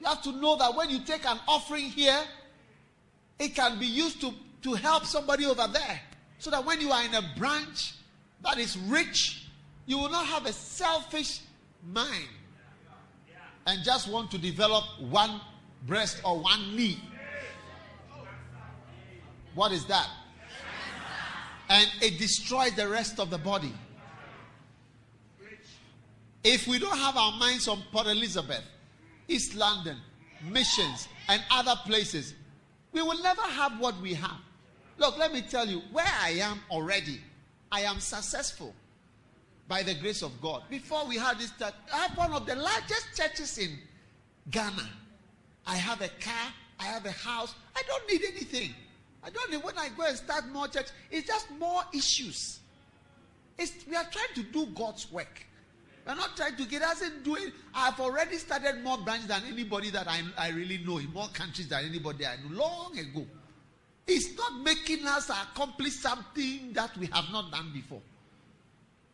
[0.00, 2.22] You have to know that when you take an offering here,
[3.38, 6.00] it can be used to, to help somebody over there.
[6.38, 7.94] So that when you are in a branch
[8.42, 9.48] that is rich,
[9.86, 11.40] you will not have a selfish
[11.84, 12.28] mind
[13.66, 15.40] and just want to develop one
[15.86, 16.98] breast or one knee.
[19.54, 20.08] What is that?
[21.68, 23.74] And it destroys the rest of the body.
[26.44, 28.62] If we don't have our minds on Port Elizabeth,
[29.26, 29.96] East London,
[30.42, 32.34] missions, and other places,
[32.92, 34.38] we will never have what we have.
[34.98, 37.20] Look, let me tell you, where I am already,
[37.70, 38.74] I am successful
[39.68, 40.62] by the grace of God.
[40.70, 43.78] Before we had this, I have one of the largest churches in
[44.50, 44.88] Ghana.
[45.66, 48.74] I have a car, I have a house, I don't need anything.
[49.22, 52.60] I don't need when I go and start more church, it's just more issues.
[53.58, 55.44] It's, we are trying to do God's work.
[56.08, 57.52] We're not trying to get us in doing.
[57.74, 61.68] I've already started more branches than anybody that I, I really know in more countries
[61.68, 63.26] than anybody I know long ago.
[64.06, 68.00] It's not making us accomplish something that we have not done before.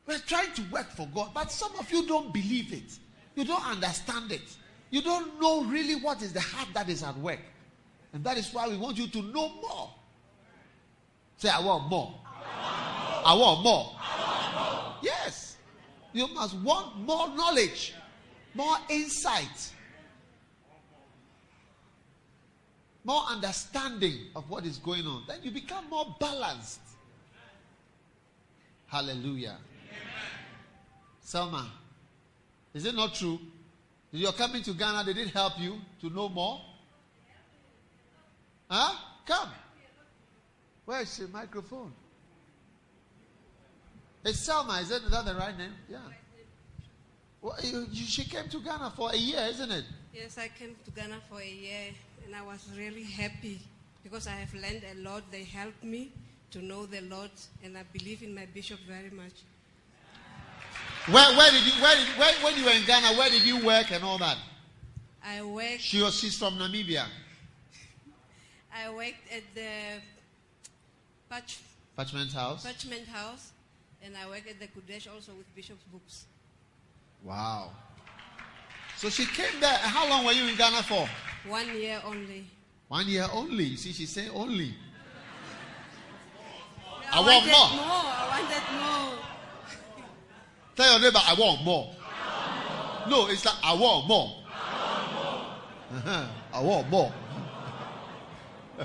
[0.07, 2.97] We're trying to work for God, but some of you don't believe it.
[3.35, 4.57] You don't understand it.
[4.91, 7.41] You don't know really what is the heart that is at work.
[8.13, 9.91] And that is why we want you to know more.
[11.39, 12.15] Say, I want more.
[13.25, 13.97] I want more.
[15.03, 15.44] Yes.
[16.15, 17.93] You must want more knowledge,
[18.55, 19.73] more insight,
[23.03, 25.25] more understanding of what is going on.
[25.27, 26.81] Then you become more balanced.
[28.87, 29.59] Hallelujah.
[31.21, 31.69] Selma,
[32.73, 33.41] is it not true?
[34.13, 36.61] You're coming to Ghana, they did help you to know more?
[38.71, 38.95] Huh?
[39.27, 39.49] Come.
[40.85, 41.93] Where's the microphone?
[44.25, 45.73] It's Selma, is that, the right name?
[45.89, 45.99] Yeah.
[47.43, 49.85] Well, you, you, she came to Ghana for a year, isn't it?
[50.15, 51.93] Yes, I came to Ghana for a year
[52.25, 53.61] and I was really happy
[54.03, 55.25] because I have learned a lot.
[55.31, 56.11] They helped me
[56.53, 59.43] to know the Lord and I believe in my bishop very much.
[61.11, 63.63] Where, where did you, where, did, where, when you were in Ghana, where did you
[63.63, 64.39] work and all that?
[65.23, 65.81] I worked.
[65.81, 67.05] She was, she's from Namibia.
[68.75, 70.01] I worked at the
[71.95, 72.65] Parchment House.
[72.65, 73.53] Parchment House,
[74.05, 76.27] and I work at the Qodesh also with Bishop's Books.
[77.23, 77.71] Wow.
[78.97, 79.77] So she came there.
[79.79, 81.09] How long were you in Ghana for?
[81.49, 82.45] One year only.
[82.89, 83.65] One year only.
[83.65, 84.75] You see, she saying only.
[87.11, 87.55] I, I want more.
[87.55, 88.05] more.
[88.05, 89.25] I wanted more.
[90.77, 91.95] Tell your neighbor, I want more.
[93.09, 94.37] No, it's like, I want more.
[95.93, 96.27] Uh-huh.
[96.53, 97.13] I want more.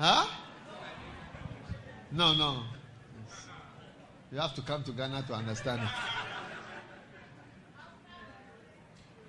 [0.00, 0.26] huh?
[2.10, 2.62] No, no.
[4.32, 5.88] You have to come to Ghana to understand it.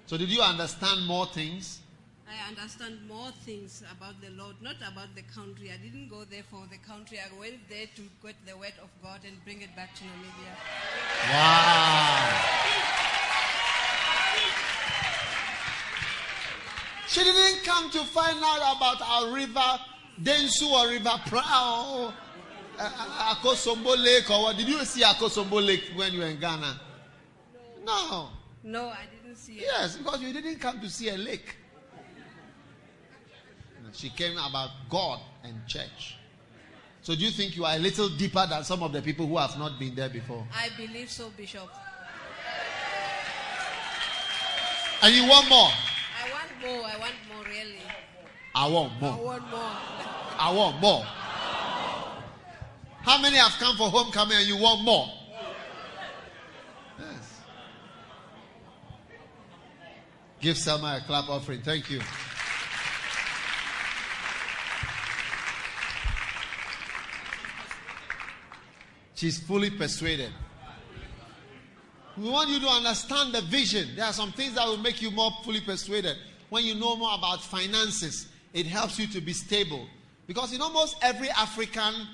[0.06, 1.80] So, did you understand more things?
[2.28, 5.72] I understand more things about the Lord, not about the country.
[5.72, 7.20] I didn't go there for the country.
[7.20, 10.54] I went there to get the word of God and bring it back to Namibia.
[11.30, 12.72] Wow.
[17.08, 19.80] She didn't come to find out about our river,
[20.20, 22.14] Densu or River Prao,
[22.80, 24.58] uh, Akosombo Lake, or what?
[24.58, 26.80] Did you see Akosombo Lake when you were in Ghana?
[27.86, 28.30] No.
[28.64, 29.62] No, I didn't see it.
[29.62, 31.56] Yes, because you didn't come to see a lake.
[33.94, 36.16] She came about God and church.
[37.02, 39.38] So do you think you are a little deeper than some of the people who
[39.38, 40.46] have not been there before?
[40.54, 41.70] I believe so, Bishop.
[45.02, 45.70] And you want more?
[46.24, 46.86] I want more.
[46.86, 47.80] I want more, really.
[48.54, 49.12] I want more.
[49.12, 49.72] I want more.
[50.40, 51.04] I want more.
[53.04, 55.08] How many have come for homecoming and you want more?
[57.00, 57.42] Yes.
[60.40, 61.62] Give Selma a clap offering.
[61.62, 62.02] Thank you.
[69.16, 70.32] She's fully persuaded.
[72.18, 73.90] We want you to understand the vision.
[73.96, 76.18] There are some things that will make you more fully persuaded.
[76.50, 79.88] When you know more about finances, it helps you to be stable.
[80.28, 82.08] Because in almost every African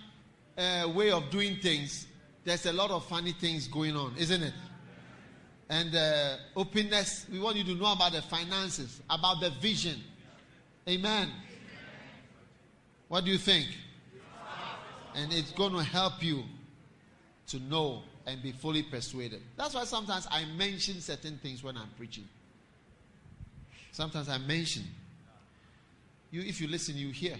[0.58, 2.08] uh, way of doing things,
[2.44, 4.54] there's a lot of funny things going on, isn't it?
[5.70, 10.02] And uh, openness, we want you to know about the finances, about the vision.
[10.88, 11.30] Amen.
[13.10, 13.68] What do you think?
[15.16, 16.44] And it's going to help you
[17.48, 19.42] to know and be fully persuaded.
[19.58, 22.28] That's why sometimes I mention certain things when I'm preaching.
[23.92, 24.84] Sometimes I mention.
[26.32, 27.36] You, if you listen, you hear.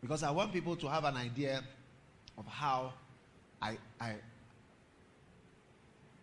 [0.00, 1.62] Because I want people to have an idea
[2.38, 2.92] of how
[3.60, 4.14] I, I,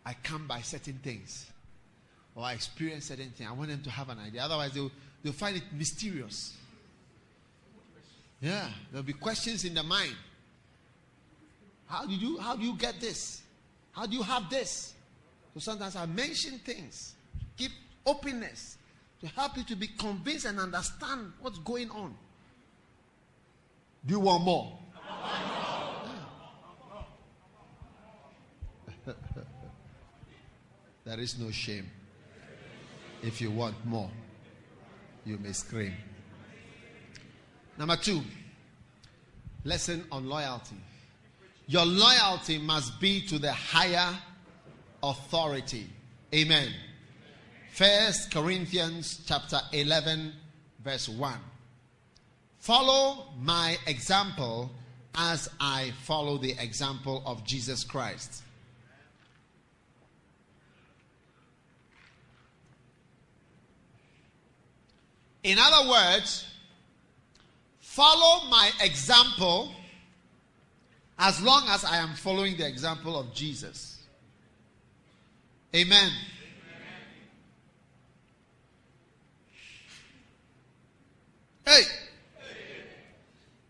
[0.05, 1.51] I come by certain things
[2.35, 3.49] or I experience certain things.
[3.49, 4.41] I want them to have an idea.
[4.41, 4.91] Otherwise, they'll,
[5.23, 6.55] they'll find it mysterious.
[8.41, 10.15] Yeah, there'll be questions in the mind.
[11.87, 13.41] How do you how do you get this?
[13.91, 14.93] How do you have this?
[15.53, 17.13] So sometimes I mention things,
[17.55, 17.71] give
[18.05, 18.77] openness
[19.23, 22.13] to help you to be convinced and understand what's going on.
[24.05, 24.77] Do you want more?
[29.07, 29.13] Yeah.
[31.05, 31.89] there is no shame.
[33.21, 34.09] If you want more,
[35.25, 35.93] you may scream.
[37.77, 38.21] Number two,
[39.63, 40.75] lesson on loyalty.
[41.67, 44.13] Your loyalty must be to the higher
[45.01, 45.87] authority.
[46.35, 46.73] Amen.
[47.73, 50.31] First Corinthians chapter 11
[50.83, 51.33] verse 1.
[52.59, 54.69] Follow my example
[55.15, 58.43] as I follow the example of Jesus Christ.
[65.41, 66.45] In other words,
[67.79, 69.71] follow my example
[71.17, 73.97] as long as I am following the example of Jesus.
[75.75, 76.11] Amen.
[81.65, 81.81] Hey.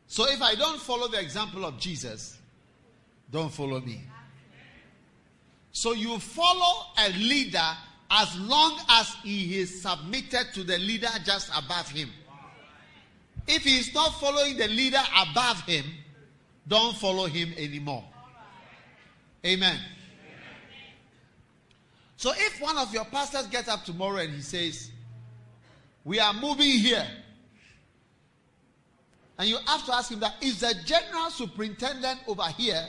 [0.08, 2.38] So if I don't follow the example of Jesus,
[3.32, 4.02] don't follow me.
[5.72, 7.78] So you follow a leader
[8.12, 12.10] as long as he is submitted to the leader just above him.
[13.48, 15.84] If he is not following the leader above him,
[16.68, 18.04] don't follow him anymore.
[19.46, 19.80] Amen.
[22.16, 24.92] So if one of your pastors gets up tomorrow and he says,
[26.06, 27.06] We are moving here,
[29.38, 32.86] and you have to ask him that is the general superintendent over here,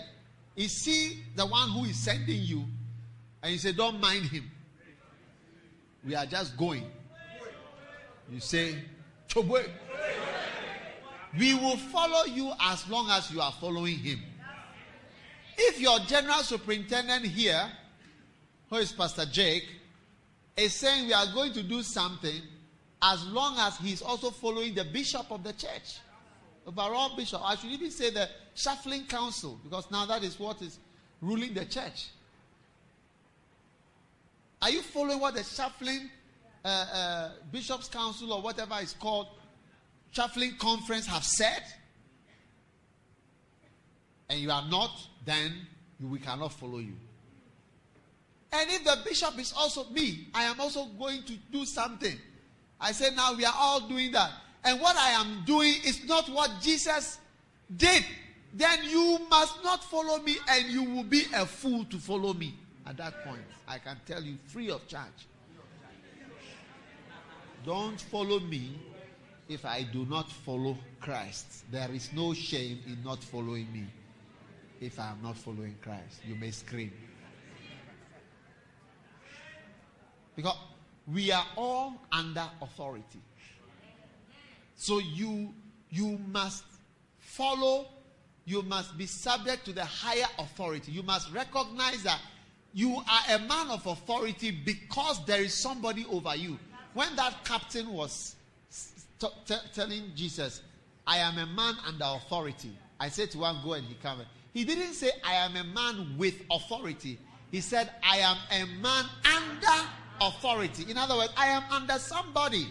[0.57, 2.65] is he the one who is sending you?
[3.43, 4.51] And you say, Don't mind him.
[6.07, 6.85] We are just going.
[8.31, 8.77] You say,
[9.29, 9.69] Chobwe.
[11.39, 14.21] We will follow you as long as you are following him.
[15.57, 17.71] If your general superintendent here,
[18.71, 19.65] who is Pastor Jake,
[20.57, 22.41] is saying we are going to do something,
[23.03, 25.99] as long as he's also following the bishop of the church,
[26.67, 27.41] overall bishop.
[27.45, 30.79] I should even say the shuffling council because now that is what is
[31.21, 32.09] ruling the church.
[34.63, 36.09] Are you following what the shuffling
[36.65, 39.29] uh, uh, bishops council or whatever is called
[40.13, 41.63] shuffling conference have said?
[44.31, 44.91] And you are not,
[45.25, 45.67] then
[46.01, 46.95] we cannot follow you.
[48.53, 52.17] And if the bishop is also me, I am also going to do something.
[52.81, 54.31] I say now we are all doing that.
[54.65, 57.19] And what I am doing is not what Jesus
[57.77, 58.05] did.
[58.55, 62.55] Then you must not follow me and you will be a fool to follow me.
[62.87, 65.29] At that point, I can tell you free of charge.
[67.65, 68.79] Don't follow me
[69.49, 71.65] if I do not follow Christ.
[71.71, 73.87] There is no shame in not following me
[74.81, 76.21] if I am not following Christ.
[76.27, 76.93] You may scream.
[80.37, 80.57] Because
[81.07, 83.21] we are all under authority.
[84.77, 85.55] So you
[85.91, 86.65] you must
[87.19, 87.87] follow,
[88.45, 90.93] you must be subject to the higher authority.
[90.93, 92.21] You must recognize that
[92.73, 96.59] you are a man of authority because there is somebody over you.
[96.93, 98.35] When that captain was
[99.21, 100.63] t- t- telling Jesus,
[101.07, 104.19] I am a man under authority, I said to one, go and he came.
[104.53, 107.19] He didn't say, I am a man with authority.
[107.51, 109.05] He said, I am a man
[109.37, 109.89] under
[110.21, 110.91] authority.
[110.91, 112.67] In other words, I am under somebody.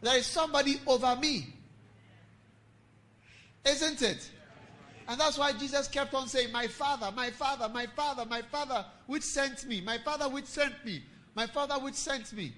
[0.00, 1.46] There is somebody over me.
[3.64, 4.30] Isn't it?
[5.08, 8.84] And that's why Jesus kept on saying, My Father, my Father, my Father, my Father,
[9.06, 11.02] which sent me, my Father, which sent me,
[11.34, 12.52] my Father, which sent me.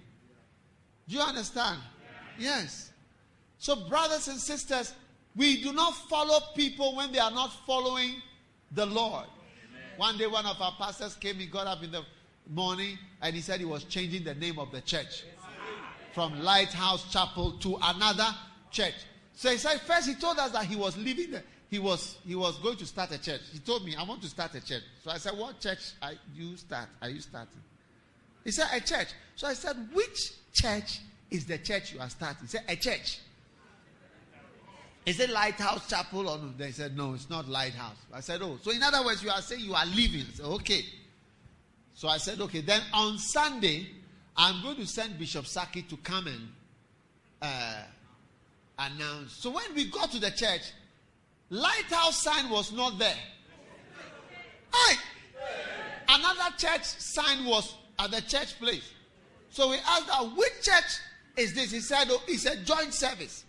[1.09, 1.81] Do you understand?
[2.39, 2.93] Yes.
[3.59, 4.93] So, brothers and sisters,
[5.35, 8.23] we do not follow people when they are not following
[8.73, 9.27] the Lord.
[9.97, 12.03] One day, one of our pastors came, he got up in the
[12.49, 15.25] morning and he said he was changing the name of the church
[16.17, 18.27] from Lighthouse Chapel to another
[18.71, 18.95] church.
[19.35, 22.35] So he said, first he told us that he was leaving the, he was he
[22.35, 23.43] was going to start a church.
[23.53, 24.83] He told me, I want to start a church.
[25.05, 26.89] So I said, What church are you start?
[27.03, 27.61] Are you starting?
[28.45, 29.09] He said, A church.
[29.35, 31.01] So I said, Which church
[31.31, 32.41] is the church you are starting?
[32.41, 33.21] He said, A church.
[35.05, 36.51] Is it Lighthouse Chapel or no?
[36.57, 37.97] They said, No, it's not Lighthouse.
[38.11, 40.23] I said, Oh, so in other words, you are saying you are leaving.
[40.23, 40.83] I said, Okay.
[41.93, 43.89] So I said, Okay, then on Sunday,
[44.37, 46.49] I'm going to send Bishop Saki to come and
[47.41, 47.83] uh,
[48.79, 49.33] announce.
[49.33, 50.73] So when we got to the church,
[51.51, 53.17] lighthouse sign was not there.
[54.75, 54.97] Hey!
[56.09, 58.91] Another church sign was at the church place.
[59.51, 61.01] So we asked her, which church
[61.37, 61.71] is this?
[61.71, 63.45] He said, oh, he said joint service.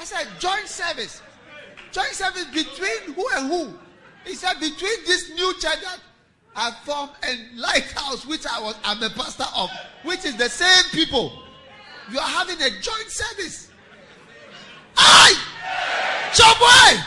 [0.00, 1.22] I said, joint service.
[1.92, 3.78] Joint service between who and who?
[4.24, 5.98] He said, between this new church that
[6.54, 9.70] I formed a lighthouse, which I was I'm a pastor of,
[10.04, 11.42] which is the same people.
[12.10, 13.70] You are having a joint service.
[14.96, 15.34] Aye!
[16.32, 16.98] Chobway!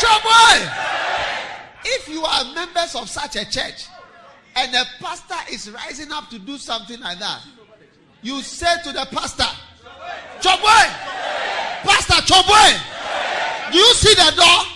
[0.00, 0.84] Chobway!
[1.84, 3.86] If you are members of such a church
[4.56, 7.42] and the pastor is rising up to do something like that,
[8.22, 9.44] you say to the pastor,
[10.40, 10.88] Chobway!
[11.84, 13.70] Pastor Chobway!
[13.70, 14.74] Do you see the door?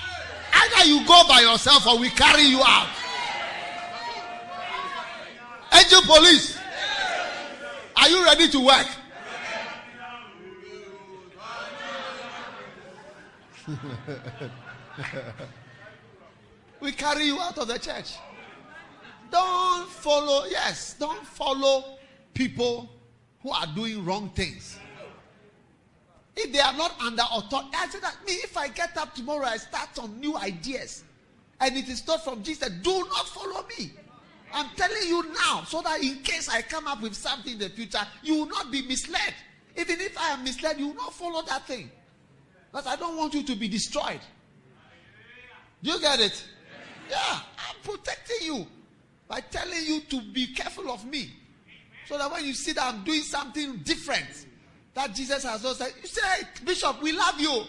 [0.55, 2.89] Either you go by yourself or we carry you out.
[5.73, 6.59] Angel police,
[7.97, 8.87] are you ready to work?
[16.81, 18.15] we carry you out of the church.
[19.31, 21.99] Don't follow, yes, don't follow
[22.33, 22.89] people
[23.43, 24.79] who are doing wrong things.
[26.37, 29.45] If they are not under authority, I said that me, if I get up tomorrow,
[29.45, 31.05] I start some new ideas,
[31.61, 33.91] and it is not from Jesus, do not follow me.
[34.53, 37.69] I'm telling you now, so that in case I come up with something in the
[37.69, 39.35] future, you will not be misled.
[39.77, 41.91] Even if I am misled, you will not follow that thing.
[42.73, 44.21] But I don't want you to be destroyed.
[45.83, 46.45] Do you get it?
[47.11, 48.67] Yeah, I'm protecting you
[49.29, 51.31] by telling you to be careful of me.
[52.07, 54.47] So that when you see that I'm doing something different,
[54.95, 56.23] that Jesus has also said, you say,
[56.65, 57.63] Bishop, we love you.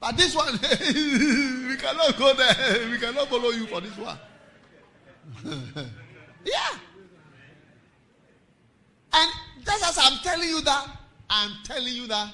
[0.00, 2.88] But this one, we cannot go there.
[2.90, 4.18] We cannot follow you for this one.
[6.44, 6.78] yeah.
[9.12, 9.30] And
[9.64, 10.88] just as I'm telling you that,
[11.30, 12.32] I'm telling you that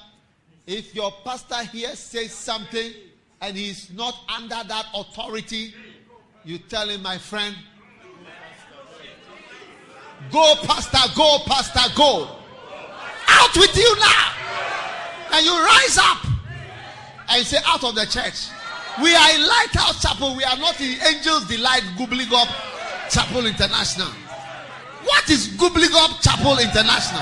[0.67, 2.91] if your pastor here says something
[3.41, 5.73] and he's not under that authority,
[6.43, 7.55] you tell him, my friend,
[10.31, 12.37] go, pastor, go, pastor, go.
[13.27, 14.31] Out with you now.
[15.33, 16.25] And you rise up
[17.29, 18.49] and say, out of the church.
[19.01, 20.35] We are in Lighthouse Chapel.
[20.37, 22.74] We are not in Angels Delight Googling up
[23.09, 24.07] Chapel International.
[25.03, 27.21] What is Googling up Chapel International?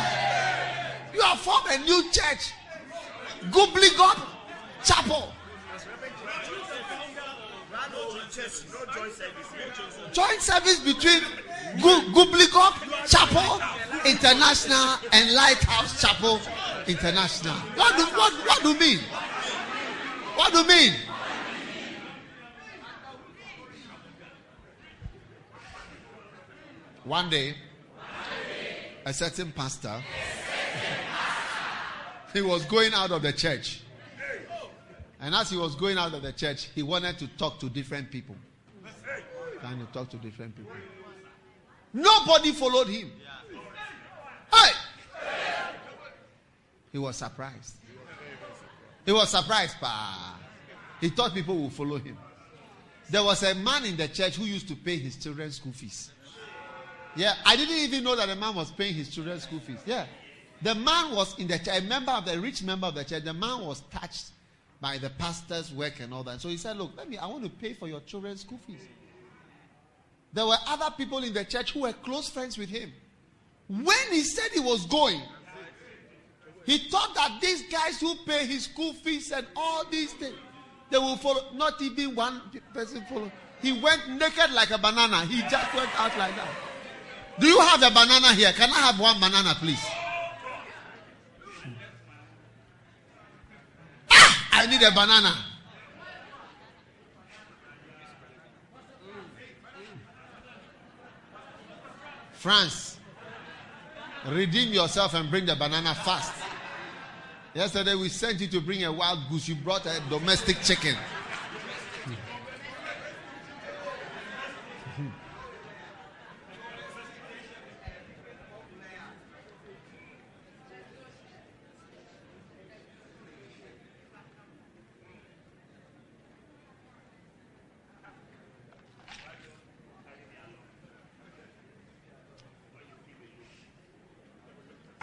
[1.13, 2.53] You have formed a new church.
[3.51, 4.17] Googling up
[4.83, 5.33] chapel.
[10.11, 11.21] Joint service between
[11.77, 12.73] Gublikop
[13.07, 13.61] Chapel
[14.05, 16.39] International and Lighthouse Chapel
[16.87, 17.53] International.
[17.75, 18.99] What do, what, what do you mean?
[20.35, 20.93] What do you mean?
[27.03, 27.53] One day,
[29.05, 30.01] a certain pastor,
[32.33, 33.81] he was going out of the church.
[35.19, 38.09] And as he was going out of the church, he wanted to talk to different
[38.11, 38.35] people.
[39.59, 40.73] Trying to talk to different people.
[41.93, 43.11] Nobody followed him.
[44.53, 44.71] Hey!
[46.91, 47.75] He was surprised.
[49.05, 49.75] He was surprised.
[49.79, 50.39] Pa.
[51.01, 52.17] He thought people would follow him.
[53.09, 56.11] There was a man in the church who used to pay his children's school fees.
[57.15, 59.79] Yeah, I didn't even know that the man was paying his children's school fees.
[59.85, 60.05] Yeah.
[60.61, 63.23] The man was in the church, a member of the rich member of the church.
[63.23, 64.31] The man was touched
[64.79, 66.41] by the pastor's work and all that.
[66.41, 68.81] So he said, Look, let me, I want to pay for your children's school fees.
[70.31, 72.91] There were other people in the church who were close friends with him.
[73.67, 75.21] When he said he was going,
[76.65, 80.35] he thought that these guys who pay his school fees and all these things,
[80.89, 81.53] they will follow.
[81.53, 82.41] Not even one
[82.73, 83.31] person followed.
[83.61, 85.25] He went naked like a banana.
[85.25, 86.49] He just went out like that.
[87.39, 88.51] Do you have a banana here?
[88.53, 89.83] Can I have one banana, please?
[94.11, 95.35] Ah, I need a banana.
[102.33, 102.99] France,
[104.27, 106.33] redeem yourself and bring the banana fast.
[107.53, 109.47] Yesterday we sent you to bring a wild goose.
[109.47, 110.95] You brought a domestic chicken.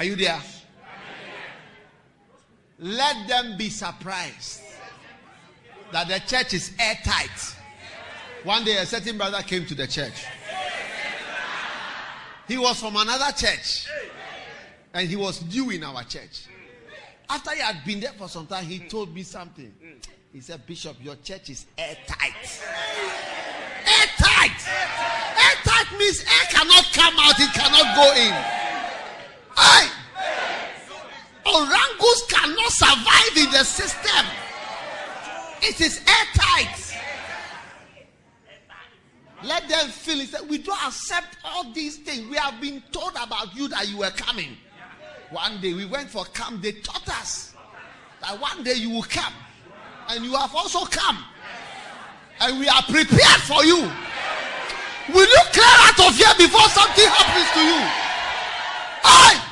[0.01, 0.41] Are you there?
[2.79, 4.63] Let them be surprised
[5.93, 7.29] that the church is airtight.
[8.45, 10.25] One day, a certain brother came to the church.
[12.49, 13.89] He was from another church
[14.95, 16.47] and he was new in our church.
[17.29, 19.71] After he had been there for some time, he told me something.
[20.33, 22.63] He said, Bishop, your church is airtight.
[23.85, 24.67] Airtight!
[25.37, 28.70] Airtight means air cannot come out, it cannot go in.
[31.47, 34.27] Orangus cannot survive in the system.
[35.63, 36.97] It is airtight.
[39.43, 40.35] Let them feel it.
[40.49, 42.29] We don't accept all these things.
[42.29, 44.57] We have been told about you that you were coming.
[45.31, 46.63] One day we went for camp.
[46.63, 47.55] They taught us
[48.21, 49.33] that one day you will come.
[50.09, 51.25] And you have also come.
[52.41, 53.91] And we are prepared for you.
[55.09, 58.11] Will you clear out of here before something happens to you?
[59.03, 59.50] I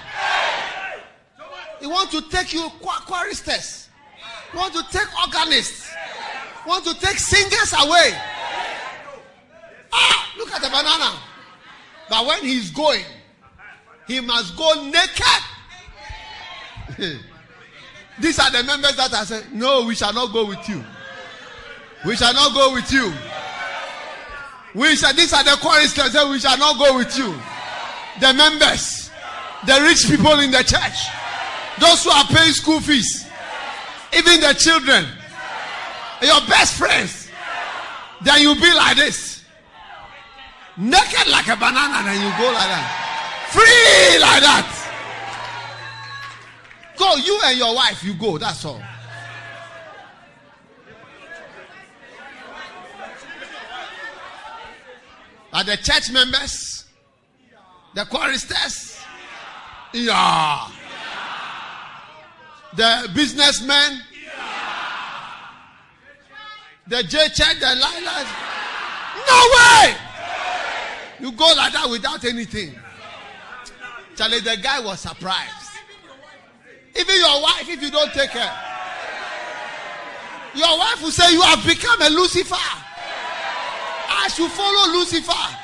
[1.80, 3.88] he want to take you choristers.
[4.52, 5.88] He want to take organists.
[6.64, 8.14] He want to take singers away.
[9.92, 11.18] Ah, look at the banana.
[12.08, 13.04] But when he's going,
[14.06, 15.42] he must go naked.
[18.20, 20.84] These are the members that I said, No, we shall not go with you.
[22.04, 23.12] We shall not go with you.
[24.74, 27.34] We shall, these are the choristers that we shall not go with you.
[28.20, 29.10] The members,
[29.66, 31.08] the rich people in the church.
[31.80, 33.26] Those who are paying school fees,
[34.16, 35.06] even the children,
[36.22, 37.28] your best friends,
[38.22, 39.44] then you be like this.
[40.76, 43.48] Naked like a banana, and you go like that.
[43.50, 44.74] Free like that.
[46.96, 48.82] Go, you and your wife, you go, that's all.
[55.52, 56.84] Are the church members,
[57.94, 59.00] the choristers,
[59.92, 60.68] yeah
[62.76, 64.02] the businessmen,
[66.86, 68.28] the J Church, the Lilas.
[69.26, 69.96] No way!
[71.20, 72.74] You go like that without anything.
[74.16, 75.54] Charlie, the guy was surprised.
[76.96, 78.52] Even your wife, if you don't take care,
[80.54, 82.56] your wife will say, You have become a Lucifer.
[84.10, 85.56] I should follow Lucifer.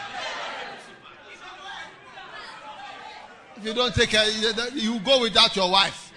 [3.56, 4.28] If you don't take care,
[4.74, 6.12] you go without your wife.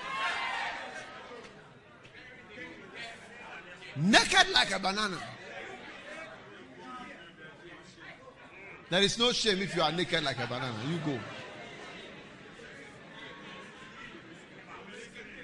[3.98, 5.20] Naked like a banana.
[8.90, 10.76] There is no shame if you are naked like a banana.
[10.90, 11.20] You go.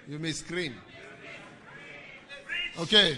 [0.08, 0.76] You may scream.
[2.80, 3.18] Okay.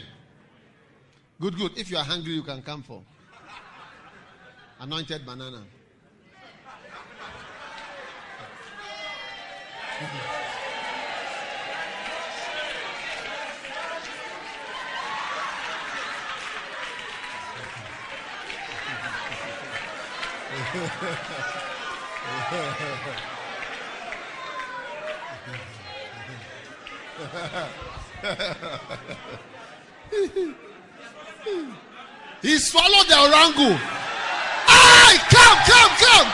[1.39, 1.77] Good, good.
[1.77, 3.01] If you are hungry, you can come for
[4.79, 5.63] anointed banana.
[32.41, 33.77] He swallowed the orangu.
[34.67, 36.33] Hey, come, come, come.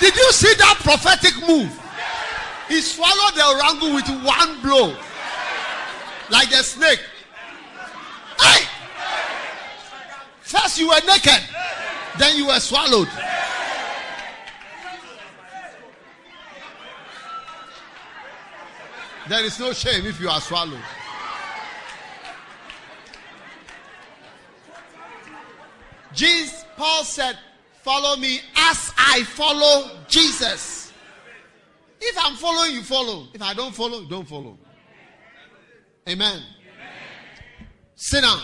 [0.00, 1.72] Did you see that prophetic move?
[2.68, 4.96] He swallowed the orangu with one blow.
[6.30, 7.00] Like a snake.
[8.40, 8.66] Hey!
[10.40, 11.42] First you were naked,
[12.18, 13.08] then you were swallowed.
[19.28, 20.80] There is no shame if you are swallowed.
[26.14, 27.36] Jesus, Paul said,
[27.82, 30.92] Follow me as I follow Jesus.
[32.00, 33.28] If I'm following, you follow.
[33.32, 34.58] If I don't follow, you don't follow.
[36.08, 36.36] Amen.
[36.36, 36.42] Amen.
[37.94, 38.40] Sit down.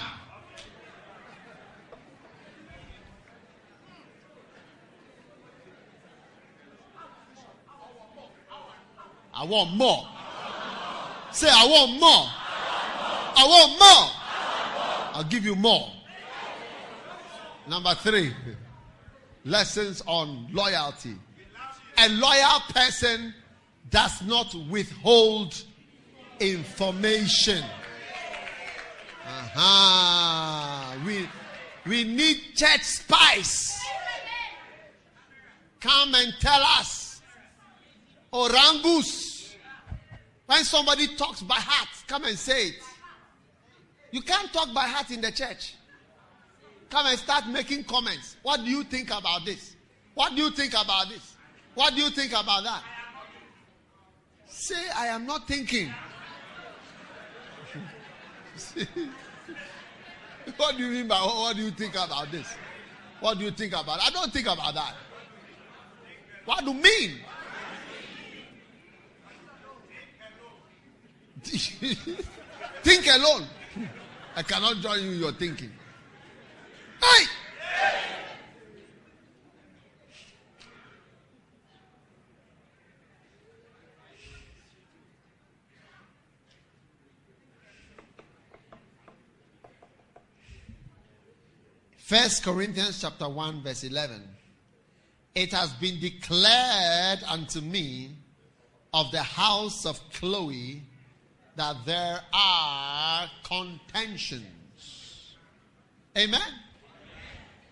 [9.34, 10.06] I want more.
[11.32, 12.28] Say, I want more.
[13.34, 15.14] I want more.
[15.14, 15.90] I'll give you more.
[17.68, 18.32] Number three,
[19.44, 21.14] lessons on loyalty.
[21.98, 23.34] A loyal person
[23.90, 25.62] does not withhold
[26.40, 27.64] information.
[29.24, 30.98] Uh-huh.
[31.06, 31.28] We,
[31.86, 33.80] we need church spies.
[35.80, 37.20] Come and tell us.
[38.32, 39.31] Orangus.
[40.52, 42.74] When somebody talks by heart, come and say it.
[44.10, 45.76] You can't talk by heart in the church.
[46.90, 48.36] Come and start making comments.
[48.42, 49.76] What do you think about this?
[50.12, 51.36] What do you think about this?
[51.74, 52.82] What do you think about that?
[54.46, 55.88] Say, I am not thinking.
[60.58, 62.54] what do you mean by what do you think about this?
[63.20, 64.00] What do you think about?
[64.02, 64.96] I don't think about that.
[66.44, 67.20] What do you mean?
[72.82, 73.46] think alone.
[74.34, 75.70] I cannot join you in your thinking.
[77.00, 77.24] Hey!
[91.96, 94.22] First Corinthians chapter 1 verse 11.
[95.34, 98.10] It has been declared unto me
[98.92, 100.82] of the house of Chloe
[101.56, 105.34] that there are contentions.
[106.16, 106.40] Amen.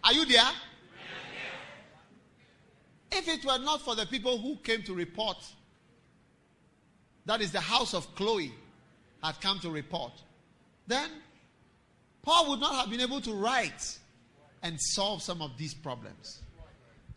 [0.04, 0.50] Are you there?
[3.12, 5.36] If it were not for the people who came to report,
[7.26, 8.52] that is the house of Chloe
[9.22, 10.12] had come to report,
[10.86, 11.10] then
[12.22, 13.98] Paul would not have been able to write
[14.62, 16.42] and solve some of these problems.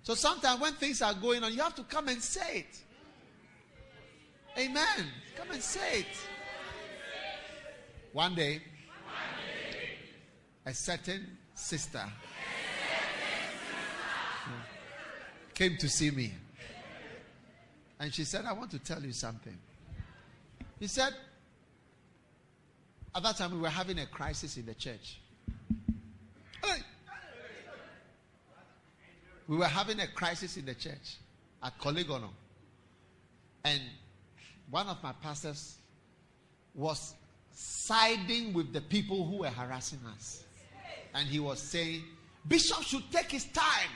[0.01, 2.81] So sometimes when things are going on, you have to come and say it.
[4.57, 5.07] Amen.
[5.35, 6.07] Come and say it.
[8.13, 8.61] One day,
[10.65, 12.03] a certain sister
[15.55, 16.31] came to see me.
[17.99, 19.57] And she said, I want to tell you something.
[20.79, 21.13] He said,
[23.15, 25.19] at that time we were having a crisis in the church.
[29.47, 31.17] We were having a crisis in the church
[31.63, 32.29] at Coligono.
[33.65, 33.81] And
[34.69, 35.77] one of my pastors
[36.73, 37.15] was
[37.53, 40.43] siding with the people who were harassing us.
[41.13, 42.03] And he was saying,
[42.47, 43.89] Bishop should take his time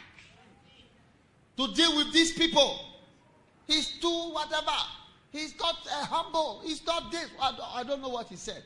[1.58, 2.80] to deal with these people.
[3.66, 4.72] He's too whatever.
[5.32, 6.62] He's not uh, humble.
[6.64, 7.30] He's not this.
[7.42, 8.64] I don't, I don't know what he said.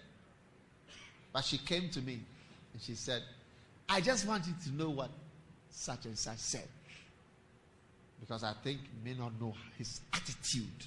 [1.34, 2.20] But she came to me
[2.74, 3.24] and she said,
[3.90, 5.10] I just wanted to know what
[5.70, 6.68] such and such said.
[8.20, 10.86] Because I think may not know his attitude.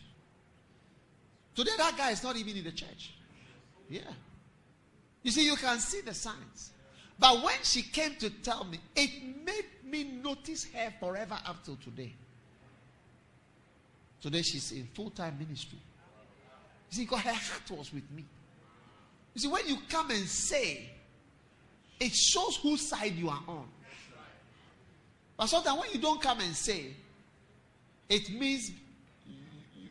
[1.55, 3.15] Today, that guy is not even in the church.
[3.89, 4.01] Yeah.
[5.23, 6.73] You see, you can see the signs.
[7.19, 9.11] But when she came to tell me, it
[9.45, 12.13] made me notice her forever up till today.
[14.21, 15.79] Today she's in full time ministry.
[16.91, 18.25] You see, because her heart was with me.
[19.35, 20.91] You see, when you come and say,
[22.01, 23.67] it shows whose side you are on.
[25.37, 26.95] But sometimes when you don't come and say,
[28.09, 28.71] it means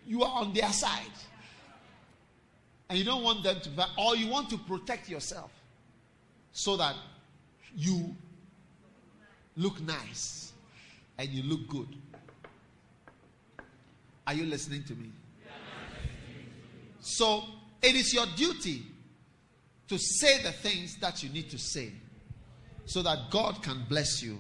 [0.05, 1.01] you are on their side.
[2.93, 5.49] And you don't want them to, or you want to protect yourself.
[6.51, 6.95] so that
[7.75, 8.15] you
[9.57, 10.53] look nice
[11.17, 11.87] and you look good.
[14.27, 15.09] Are you listening to me?
[17.01, 17.41] So
[17.81, 18.83] it is your duty
[19.87, 21.93] to say the things that you need to say
[22.85, 24.37] so that God can bless you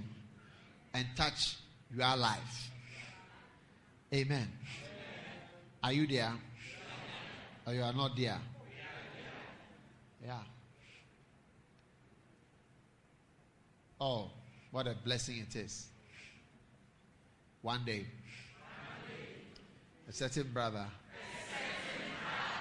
[0.93, 1.57] and touch
[1.91, 2.69] your life.
[4.13, 4.47] Amen.
[5.83, 6.33] Are you there?
[7.65, 8.39] Or you are not there?
[10.25, 10.39] Yeah.
[13.99, 14.29] Oh,
[14.71, 15.87] what a blessing it is.
[17.61, 18.05] One day,
[20.09, 20.85] a certain brother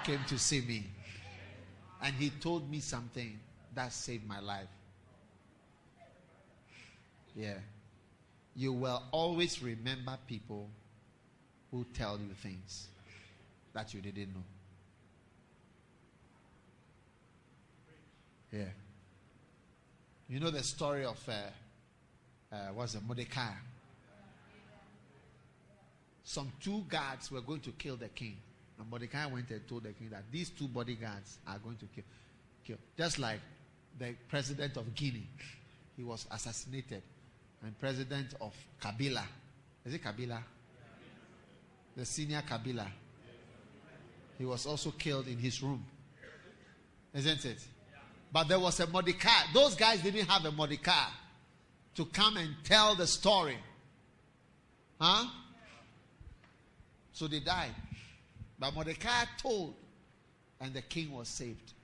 [0.04, 0.86] came to see me
[2.02, 3.38] and he told me something
[3.74, 4.68] that saved my life.
[7.34, 7.58] Yeah.
[8.54, 10.68] You will always remember people
[11.70, 12.88] who tell you things
[13.72, 14.42] that you didn't know.
[18.52, 18.64] Yeah.
[20.28, 23.52] You know the story of uh, uh, was it Mordecai?
[26.22, 28.36] Some two guards were going to kill the king,
[28.78, 32.04] and Mordecai went and told the king that these two bodyguards are going to kill,
[32.64, 32.76] kill.
[32.96, 33.40] Just like
[33.98, 35.26] the president of Guinea,
[35.96, 37.02] he was assassinated,
[37.62, 39.24] and president of Kabila,
[39.84, 40.38] is it Kabila?
[41.96, 42.86] The senior Kabila,
[44.38, 45.84] he was also killed in his room,
[47.14, 47.58] isn't it?
[48.32, 49.52] But there was a Mordecai.
[49.52, 51.08] Those guys didn't have a Mordecai
[51.96, 53.58] to come and tell the story.
[54.98, 55.26] Huh?
[57.12, 57.74] So they died.
[58.58, 59.74] But Mordecai told,
[60.60, 61.74] and the king was saved.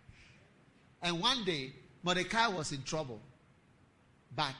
[1.03, 1.73] And one day,
[2.03, 3.21] Mordecai was in trouble.
[4.35, 4.55] But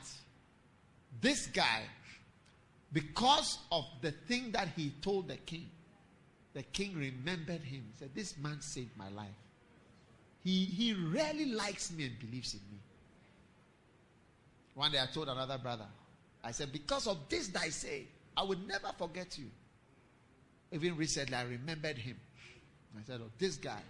[1.21, 1.83] this guy,
[2.93, 5.71] because of the thing that he told the king,
[6.53, 7.85] the king remembered him.
[7.93, 9.29] He said, This man saved my life.
[10.49, 12.79] He, he really likes me and believes in me.
[14.73, 15.85] One day I told another brother,
[16.43, 19.51] I said, Because of this that I say, I will never forget you.
[20.73, 22.17] Even recently, I remembered him.
[22.99, 23.81] I said, Oh, this guy,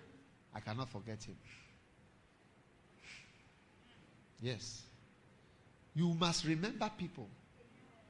[0.52, 1.36] I cannot forget him.
[4.42, 4.82] Yes.
[5.94, 7.28] You must remember people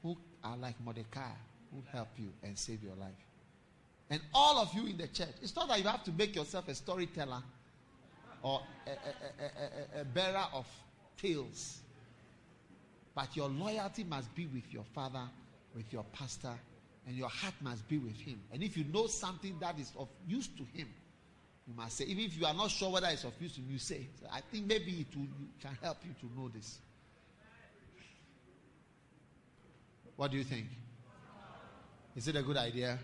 [0.01, 1.33] who are like Mordecai,
[1.71, 3.11] who help you and save your life.
[4.09, 6.67] And all of you in the church, it's not that you have to make yourself
[6.67, 7.43] a storyteller
[8.41, 10.65] or a, a, a, a, bearer of
[11.21, 11.79] tales.
[13.15, 15.23] But your loyalty must be with your father,
[15.75, 16.53] with your pastor,
[17.07, 18.39] and your heart must be with him.
[18.53, 20.87] And if you know something that is of use to him,
[21.67, 23.67] you must say, even if you are not sure whether it's of use to him,
[23.71, 25.27] you say, I think maybe it will,
[25.61, 26.79] can help you to know this.
[30.15, 30.65] What do you think?
[32.15, 32.99] Is it a good idea?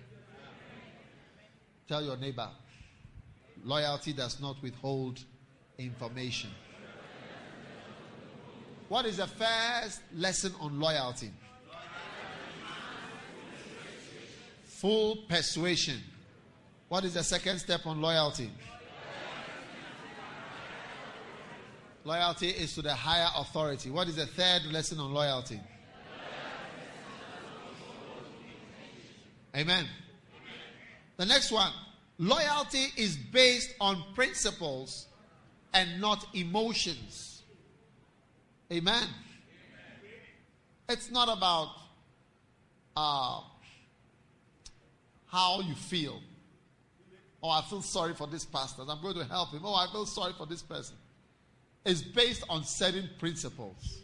[1.88, 2.50] Tell your neighbor,
[3.66, 5.20] Loyalty does not withhold
[5.80, 6.52] information.
[8.90, 11.32] What is the first lesson on loyalty?
[14.66, 16.00] Full persuasion.
[16.90, 18.52] What is the second step on loyalty?
[22.04, 23.90] Loyalty is to the higher authority.
[23.90, 25.60] What is the third lesson on loyalty?
[29.56, 29.88] Amen.
[31.18, 31.72] The next one
[32.18, 35.08] Loyalty is based on principles
[35.74, 37.44] and not emotions.
[38.72, 39.08] Amen.
[40.88, 41.70] It's not about
[42.96, 43.42] uh,
[45.28, 46.22] how you feel.
[47.44, 48.84] Oh, I feel sorry for this pastor.
[48.88, 49.62] I'm going to help him.
[49.64, 50.96] Oh, I feel sorry for this person.
[51.86, 54.00] It's based on certain principles.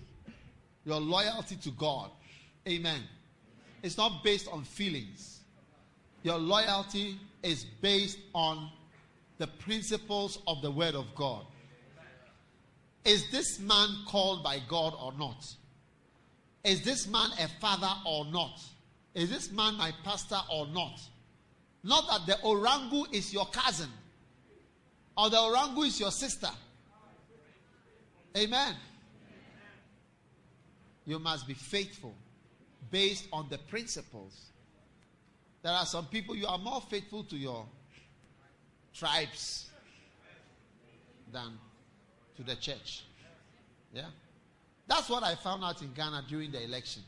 [0.86, 2.12] Your loyalty to God.
[2.68, 3.02] Amen.
[3.82, 5.41] It's not based on feelings.
[6.24, 8.70] Your loyalty is based on
[9.38, 11.46] the principles of the Word of God.
[13.04, 15.46] Is this man called by God or not?
[16.64, 18.62] Is this man a father or not?
[19.16, 21.02] Is this man my pastor or not?
[21.84, 23.90] Not that the orangu is your cousin
[25.18, 26.50] or the orangu is your sister.
[28.38, 28.76] Amen.
[31.06, 32.14] You must be faithful
[32.92, 34.51] based on the principles
[35.64, 37.66] there are some people you are more faithful to your
[38.94, 39.70] tribes
[41.32, 41.58] than
[42.36, 43.04] to the church.
[43.94, 44.06] Yeah?
[44.88, 47.04] That's what I found out in Ghana during the election.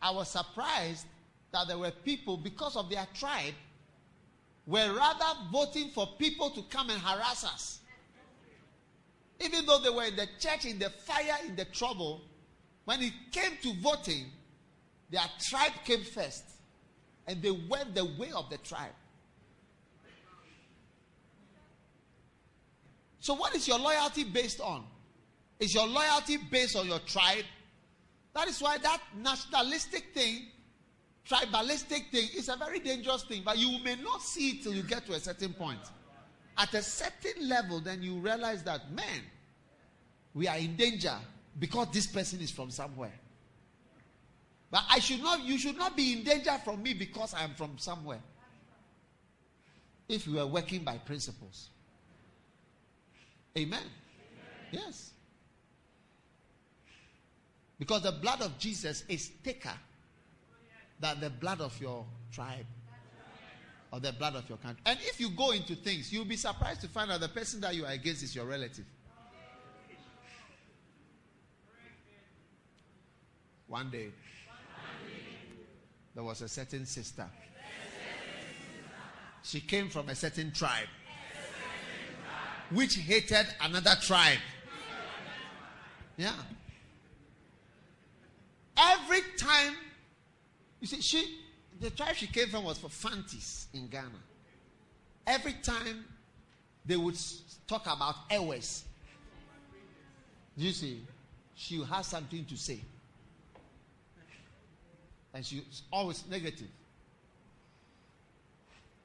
[0.00, 1.06] I was surprised
[1.52, 3.54] that there were people, because of their tribe,
[4.66, 7.80] were rather voting for people to come and harass us.
[9.40, 12.22] Even though they were in the church, in the fire, in the trouble,
[12.84, 14.26] when it came to voting,
[15.10, 16.49] their tribe came first
[17.26, 18.92] and they went the way of the tribe.
[23.20, 24.84] So, what is your loyalty based on?
[25.58, 27.44] Is your loyalty based on your tribe?
[28.34, 30.46] That is why that nationalistic thing,
[31.28, 33.42] tribalistic thing, is a very dangerous thing.
[33.44, 35.80] But you may not see it till you get to a certain point.
[36.56, 39.22] At a certain level, then you realize that, man,
[40.34, 41.16] we are in danger
[41.58, 43.12] because this person is from somewhere.
[44.70, 47.54] But I should not, you should not be in danger from me because I am
[47.54, 48.20] from somewhere.
[50.08, 51.70] If you are working by principles.
[53.56, 53.80] Amen.
[53.80, 53.90] Amen.
[54.70, 55.10] Yes.
[57.78, 59.72] Because the blood of Jesus is thicker
[61.00, 62.66] than the blood of your tribe
[63.92, 64.82] or the blood of your country.
[64.86, 67.74] And if you go into things, you'll be surprised to find out the person that
[67.74, 68.84] you are against is your relative.
[73.66, 74.10] One day,
[76.20, 77.24] there was a certain sister.
[79.42, 80.86] She came from a certain tribe,
[82.68, 84.36] which hated another tribe.
[86.18, 86.34] Yeah.
[88.76, 89.72] Every time,
[90.82, 91.38] you see, she,
[91.80, 94.10] the tribe she came from was for Fantis in Ghana.
[95.26, 96.04] Every time
[96.84, 97.16] they would
[97.66, 98.84] talk about Ewes,
[100.54, 101.00] you see,
[101.54, 102.80] she has something to say.
[105.32, 106.68] And she's always negative.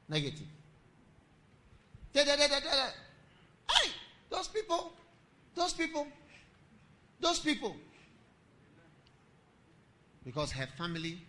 [0.10, 0.48] Negative.
[2.14, 2.88] Da, da, da, da, da.
[3.70, 3.92] Hey,
[4.30, 4.94] those people,
[5.54, 6.08] those people,
[7.20, 7.76] those people.
[10.24, 11.20] Because her family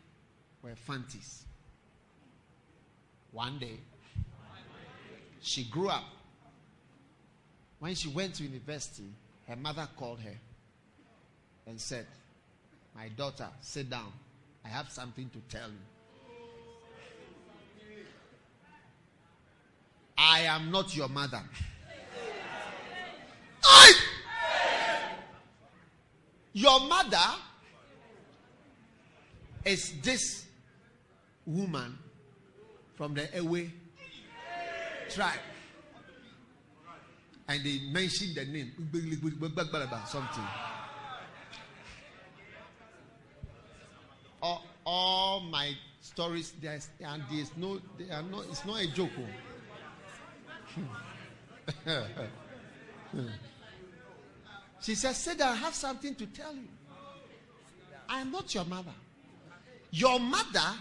[0.62, 1.44] were Fantis.
[3.32, 3.78] One day,
[5.42, 6.04] she grew up.
[7.78, 9.10] When she went to university,
[9.48, 10.34] her mother called her
[11.66, 12.06] and said,
[12.94, 14.12] My daughter, sit down.
[14.66, 15.76] I have something to tell you.
[20.18, 21.40] I am not your mother.
[23.64, 23.92] I,
[26.52, 27.16] your mother
[29.64, 30.46] is this
[31.44, 31.96] woman
[32.96, 33.70] from the Ewe
[35.10, 35.38] tribe.
[37.48, 38.72] And they mentioned the name.
[40.06, 40.44] Something.
[44.86, 49.10] All, my stories there's and there's no they are it's not a joke
[50.78, 52.06] oh.
[54.80, 56.68] she says said i have something to tell you.
[58.08, 58.94] I am not your mother.
[59.90, 60.78] Your mother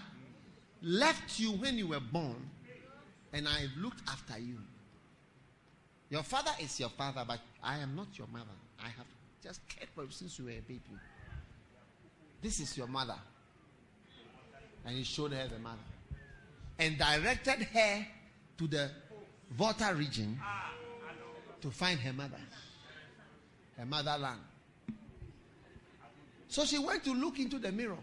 [0.83, 2.35] left you when you were born
[3.33, 4.57] and i looked after you.
[6.11, 8.45] Your father is your father but i am not your mother.
[8.79, 9.07] I have
[9.43, 10.81] just cared for you since you were a baby.
[12.43, 13.17] This is your mother
[14.85, 15.77] and he showed her the mother
[16.79, 18.05] and directed her
[18.57, 18.89] to the
[19.51, 20.39] Volta region
[21.61, 22.39] to find her mother,
[23.77, 24.41] her motherland.
[26.47, 27.97] So she went to look into the mirror.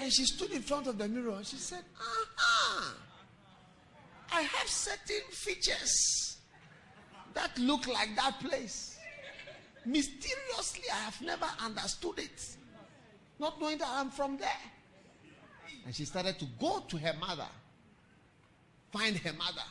[0.00, 2.94] And she stood in front of the mirror and she said, Aha!
[4.32, 6.38] I have certain features
[7.34, 8.98] that look like that place.
[9.84, 12.56] Mysteriously, I have never understood it.
[13.40, 14.48] Not knowing that I'm from there.
[15.84, 17.46] And she started to go to her mother,
[18.92, 19.64] find her mother,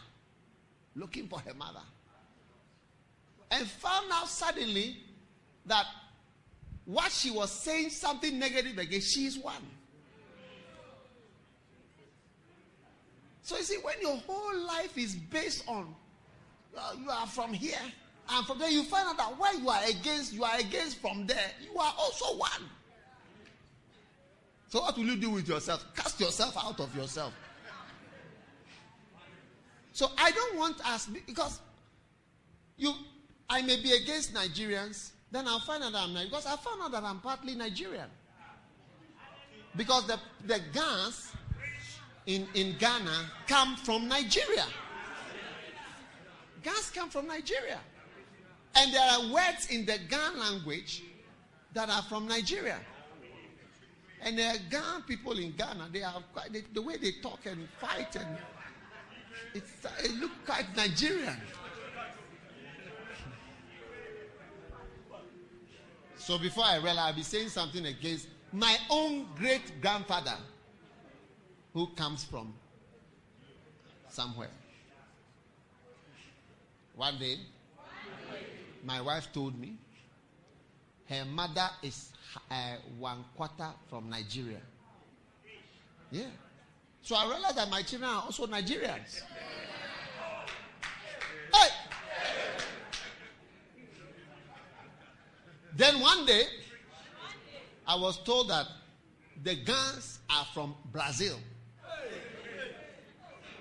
[0.95, 1.81] looking for her mother.
[3.51, 4.97] And found out suddenly
[5.65, 5.85] that
[6.85, 9.55] what she was saying, something negative against, she is one.
[13.41, 15.95] So you see, when your whole life is based on
[16.77, 17.77] uh, you are from here
[18.29, 21.25] and from there, you find out that when you are against, you are against from
[21.25, 22.69] there, you are also one.
[24.69, 25.85] So what will you do with yourself?
[25.95, 27.33] Cast yourself out of yourself.
[29.93, 31.59] So I don't want us because
[32.77, 32.93] you
[33.49, 36.91] I may be against Nigerians, then I'll find out I'm not because I found out
[36.91, 38.09] that I'm partly Nigerian.
[39.75, 41.31] Because the, the Gans
[42.25, 44.65] in, in Ghana come from Nigeria.
[46.63, 47.79] Gans come from Nigeria.
[48.75, 51.03] And there are words in the Gan language
[51.73, 52.79] that are from Nigeria.
[54.21, 57.67] And the Ghana people in Ghana, they are quite, they, the way they talk and
[57.79, 58.37] fight and
[59.53, 59.71] it's,
[60.03, 61.37] it look quite Nigerian.
[66.17, 70.35] So before I realize, I'll be saying something against my own great grandfather
[71.73, 72.53] who comes from
[74.09, 74.49] somewhere.
[76.95, 77.37] One day,
[78.83, 79.75] my wife told me
[81.07, 82.11] her mother is
[82.51, 84.61] uh, one quarter from Nigeria.
[86.11, 86.25] Yeah.
[87.01, 89.21] So I realized that my children are also Nigerians.
[91.53, 91.69] Hey!
[95.75, 96.43] Then one day,
[97.87, 98.65] I was told that
[99.43, 101.37] the Gans are from Brazil.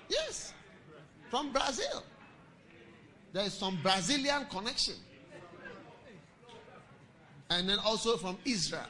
[0.09, 0.53] Yes,
[1.31, 2.03] from Brazil.
[3.33, 4.95] There is some Brazilian connection.
[7.51, 8.86] And then also from Israel.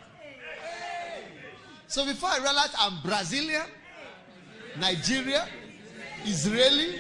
[1.89, 3.67] So before I realized I'm Brazilian,
[4.79, 5.47] Nigeria,
[6.25, 6.99] Israeli,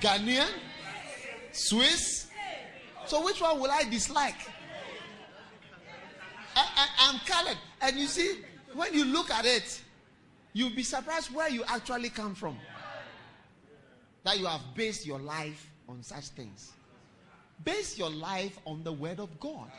[0.00, 0.48] Ghanaian,
[1.52, 2.28] Swiss.
[3.06, 4.36] So which one will I dislike?
[6.56, 7.58] I, am colored.
[7.80, 8.38] And you see,
[8.74, 9.80] when you look at it,
[10.52, 12.56] you'll be surprised where you actually come from.
[14.24, 16.72] That you have based your life on such things.
[17.64, 19.70] Base your life on the Word of God.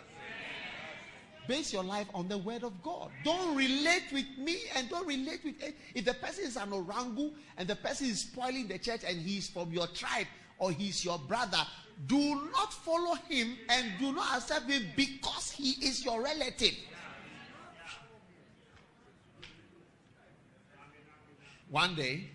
[1.47, 3.09] Base your life on the Word of God.
[3.23, 5.55] Don't relate with me and don't relate with.
[5.95, 9.49] If the person is an orangu and the person is spoiling the church and he's
[9.49, 10.27] from your tribe
[10.59, 11.57] or he's your brother,
[12.07, 16.75] do not follow him and do not accept him because he is your relative.
[21.69, 22.29] One day,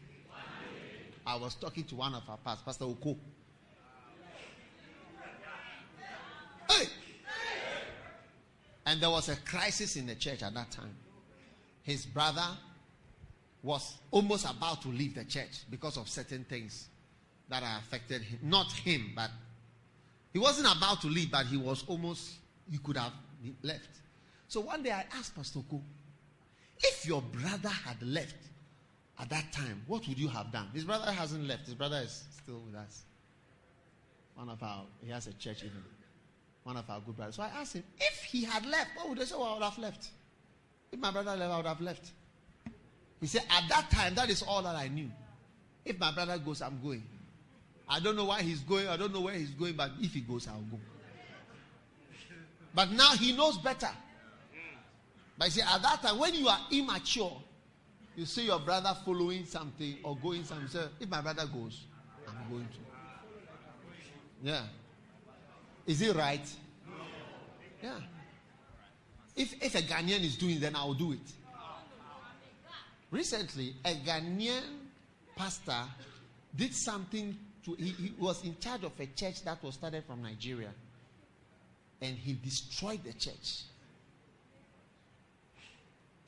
[1.26, 3.16] I was talking to one of our pastors, Pastor Oko.
[6.70, 6.86] Hey!
[8.86, 10.94] And there was a crisis in the church at that time.
[11.82, 12.46] His brother
[13.62, 16.88] was almost about to leave the church because of certain things
[17.48, 18.38] that affected him.
[18.42, 19.30] Not him, but
[20.32, 22.34] he wasn't about to leave, but he was almost,
[22.70, 23.12] he could have
[23.62, 23.88] left.
[24.48, 25.82] So one day I asked Pastor Ko,
[26.78, 28.36] if your brother had left
[29.18, 30.68] at that time, what would you have done?
[30.72, 33.02] His brother hasn't left, his brother is still with us.
[34.34, 35.82] One of our, he has a church even
[36.66, 37.36] one of our good brothers.
[37.36, 39.36] So I asked him, if he had left, what would they say?
[39.36, 40.08] Well, I would have left.
[40.90, 42.10] If my brother left, I would have left.
[43.20, 45.08] He said, at that time, that is all that I knew.
[45.84, 47.04] If my brother goes, I'm going.
[47.88, 48.88] I don't know why he's going.
[48.88, 50.80] I don't know where he's going, but if he goes, I'll go.
[52.74, 53.90] But now he knows better.
[55.38, 57.40] But see, at that time, when you are immature,
[58.16, 60.88] you see your brother following something or going somewhere.
[60.98, 61.84] If my brother goes,
[62.26, 62.78] I'm going to.
[64.42, 64.62] Yeah.
[65.86, 66.46] Is it right?
[67.82, 68.00] Yeah.
[69.36, 71.18] If, if a Ghanaian is doing it, then I'll do it.
[73.10, 74.62] Recently, a Ghanaian
[75.36, 75.82] pastor
[76.56, 80.22] did something to, he, he was in charge of a church that was started from
[80.22, 80.70] Nigeria.
[82.00, 83.62] And he destroyed the church.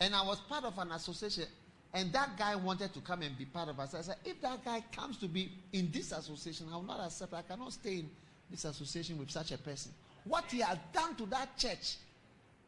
[0.01, 1.45] And I was part of an association,
[1.93, 3.95] and that guy wanted to come and be part of us.
[3.95, 7.35] I said, if that guy comes to be in this association, I will not accept.
[7.35, 8.11] I cannot stay in
[8.51, 9.93] this association with such a person.
[10.25, 11.97] What he has done to that church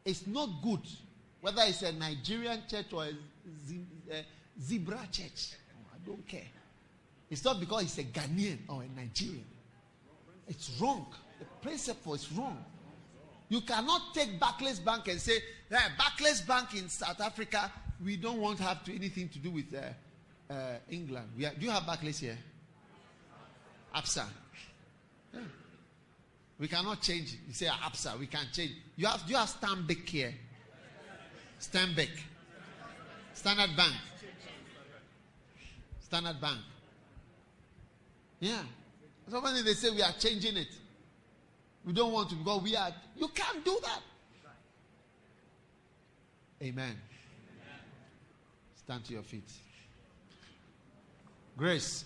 [0.05, 0.81] is not good,
[1.41, 3.11] whether it's a Nigerian church or a,
[4.61, 5.53] zebra church.
[5.93, 6.47] I don't care.
[7.29, 9.45] It's not because he's a Ghanaian or a Nigerian.
[10.47, 11.07] It's wrong.
[11.39, 12.63] The principle is wrong.
[13.49, 17.71] You cannot take Barclays Bank and say, hey, Barclays Bank in South Africa,
[18.03, 21.27] we don't want to have to, anything to do with uh, uh, England.
[21.37, 22.37] Are, do you have Barclays here?
[23.95, 24.25] ABSA.
[25.33, 25.39] Yeah.
[26.61, 27.37] We cannot change.
[27.47, 28.73] You say ah, ABSA, we can change.
[28.95, 30.31] You have you have Stanbic here.
[31.59, 32.09] Stanbic.
[33.33, 33.95] Standard Bank.
[36.01, 36.59] Standard Bank.
[38.39, 38.61] Yeah.
[39.27, 40.67] So they say we are changing it,
[41.83, 42.93] we don't want to because we are.
[43.17, 44.01] You can't do that.
[46.61, 46.95] Amen.
[48.75, 49.49] Stand to your feet.
[51.57, 52.05] Grace.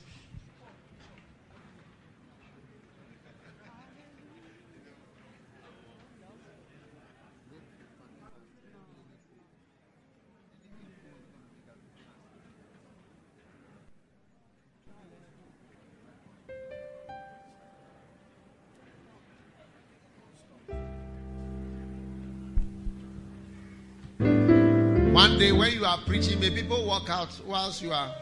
[25.16, 28.14] One day when you are preaching, may people walk out whilst you are.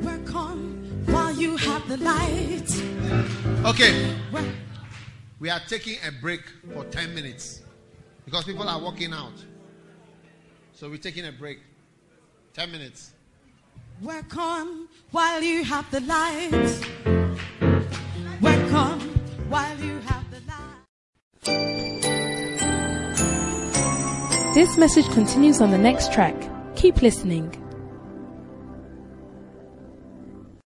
[0.00, 2.70] Work on while you have the light.
[3.66, 4.14] Okay.
[5.40, 6.42] We are taking a break
[6.72, 7.62] for 10 minutes
[8.24, 9.34] because people are walking out.
[10.72, 11.58] So we're taking a break.
[12.54, 13.10] 10 minutes.
[14.00, 16.52] Work on while you have the light.
[18.40, 19.00] Work on
[19.48, 19.91] while you
[24.54, 26.34] This message continues on the next track.
[26.76, 27.50] Keep listening.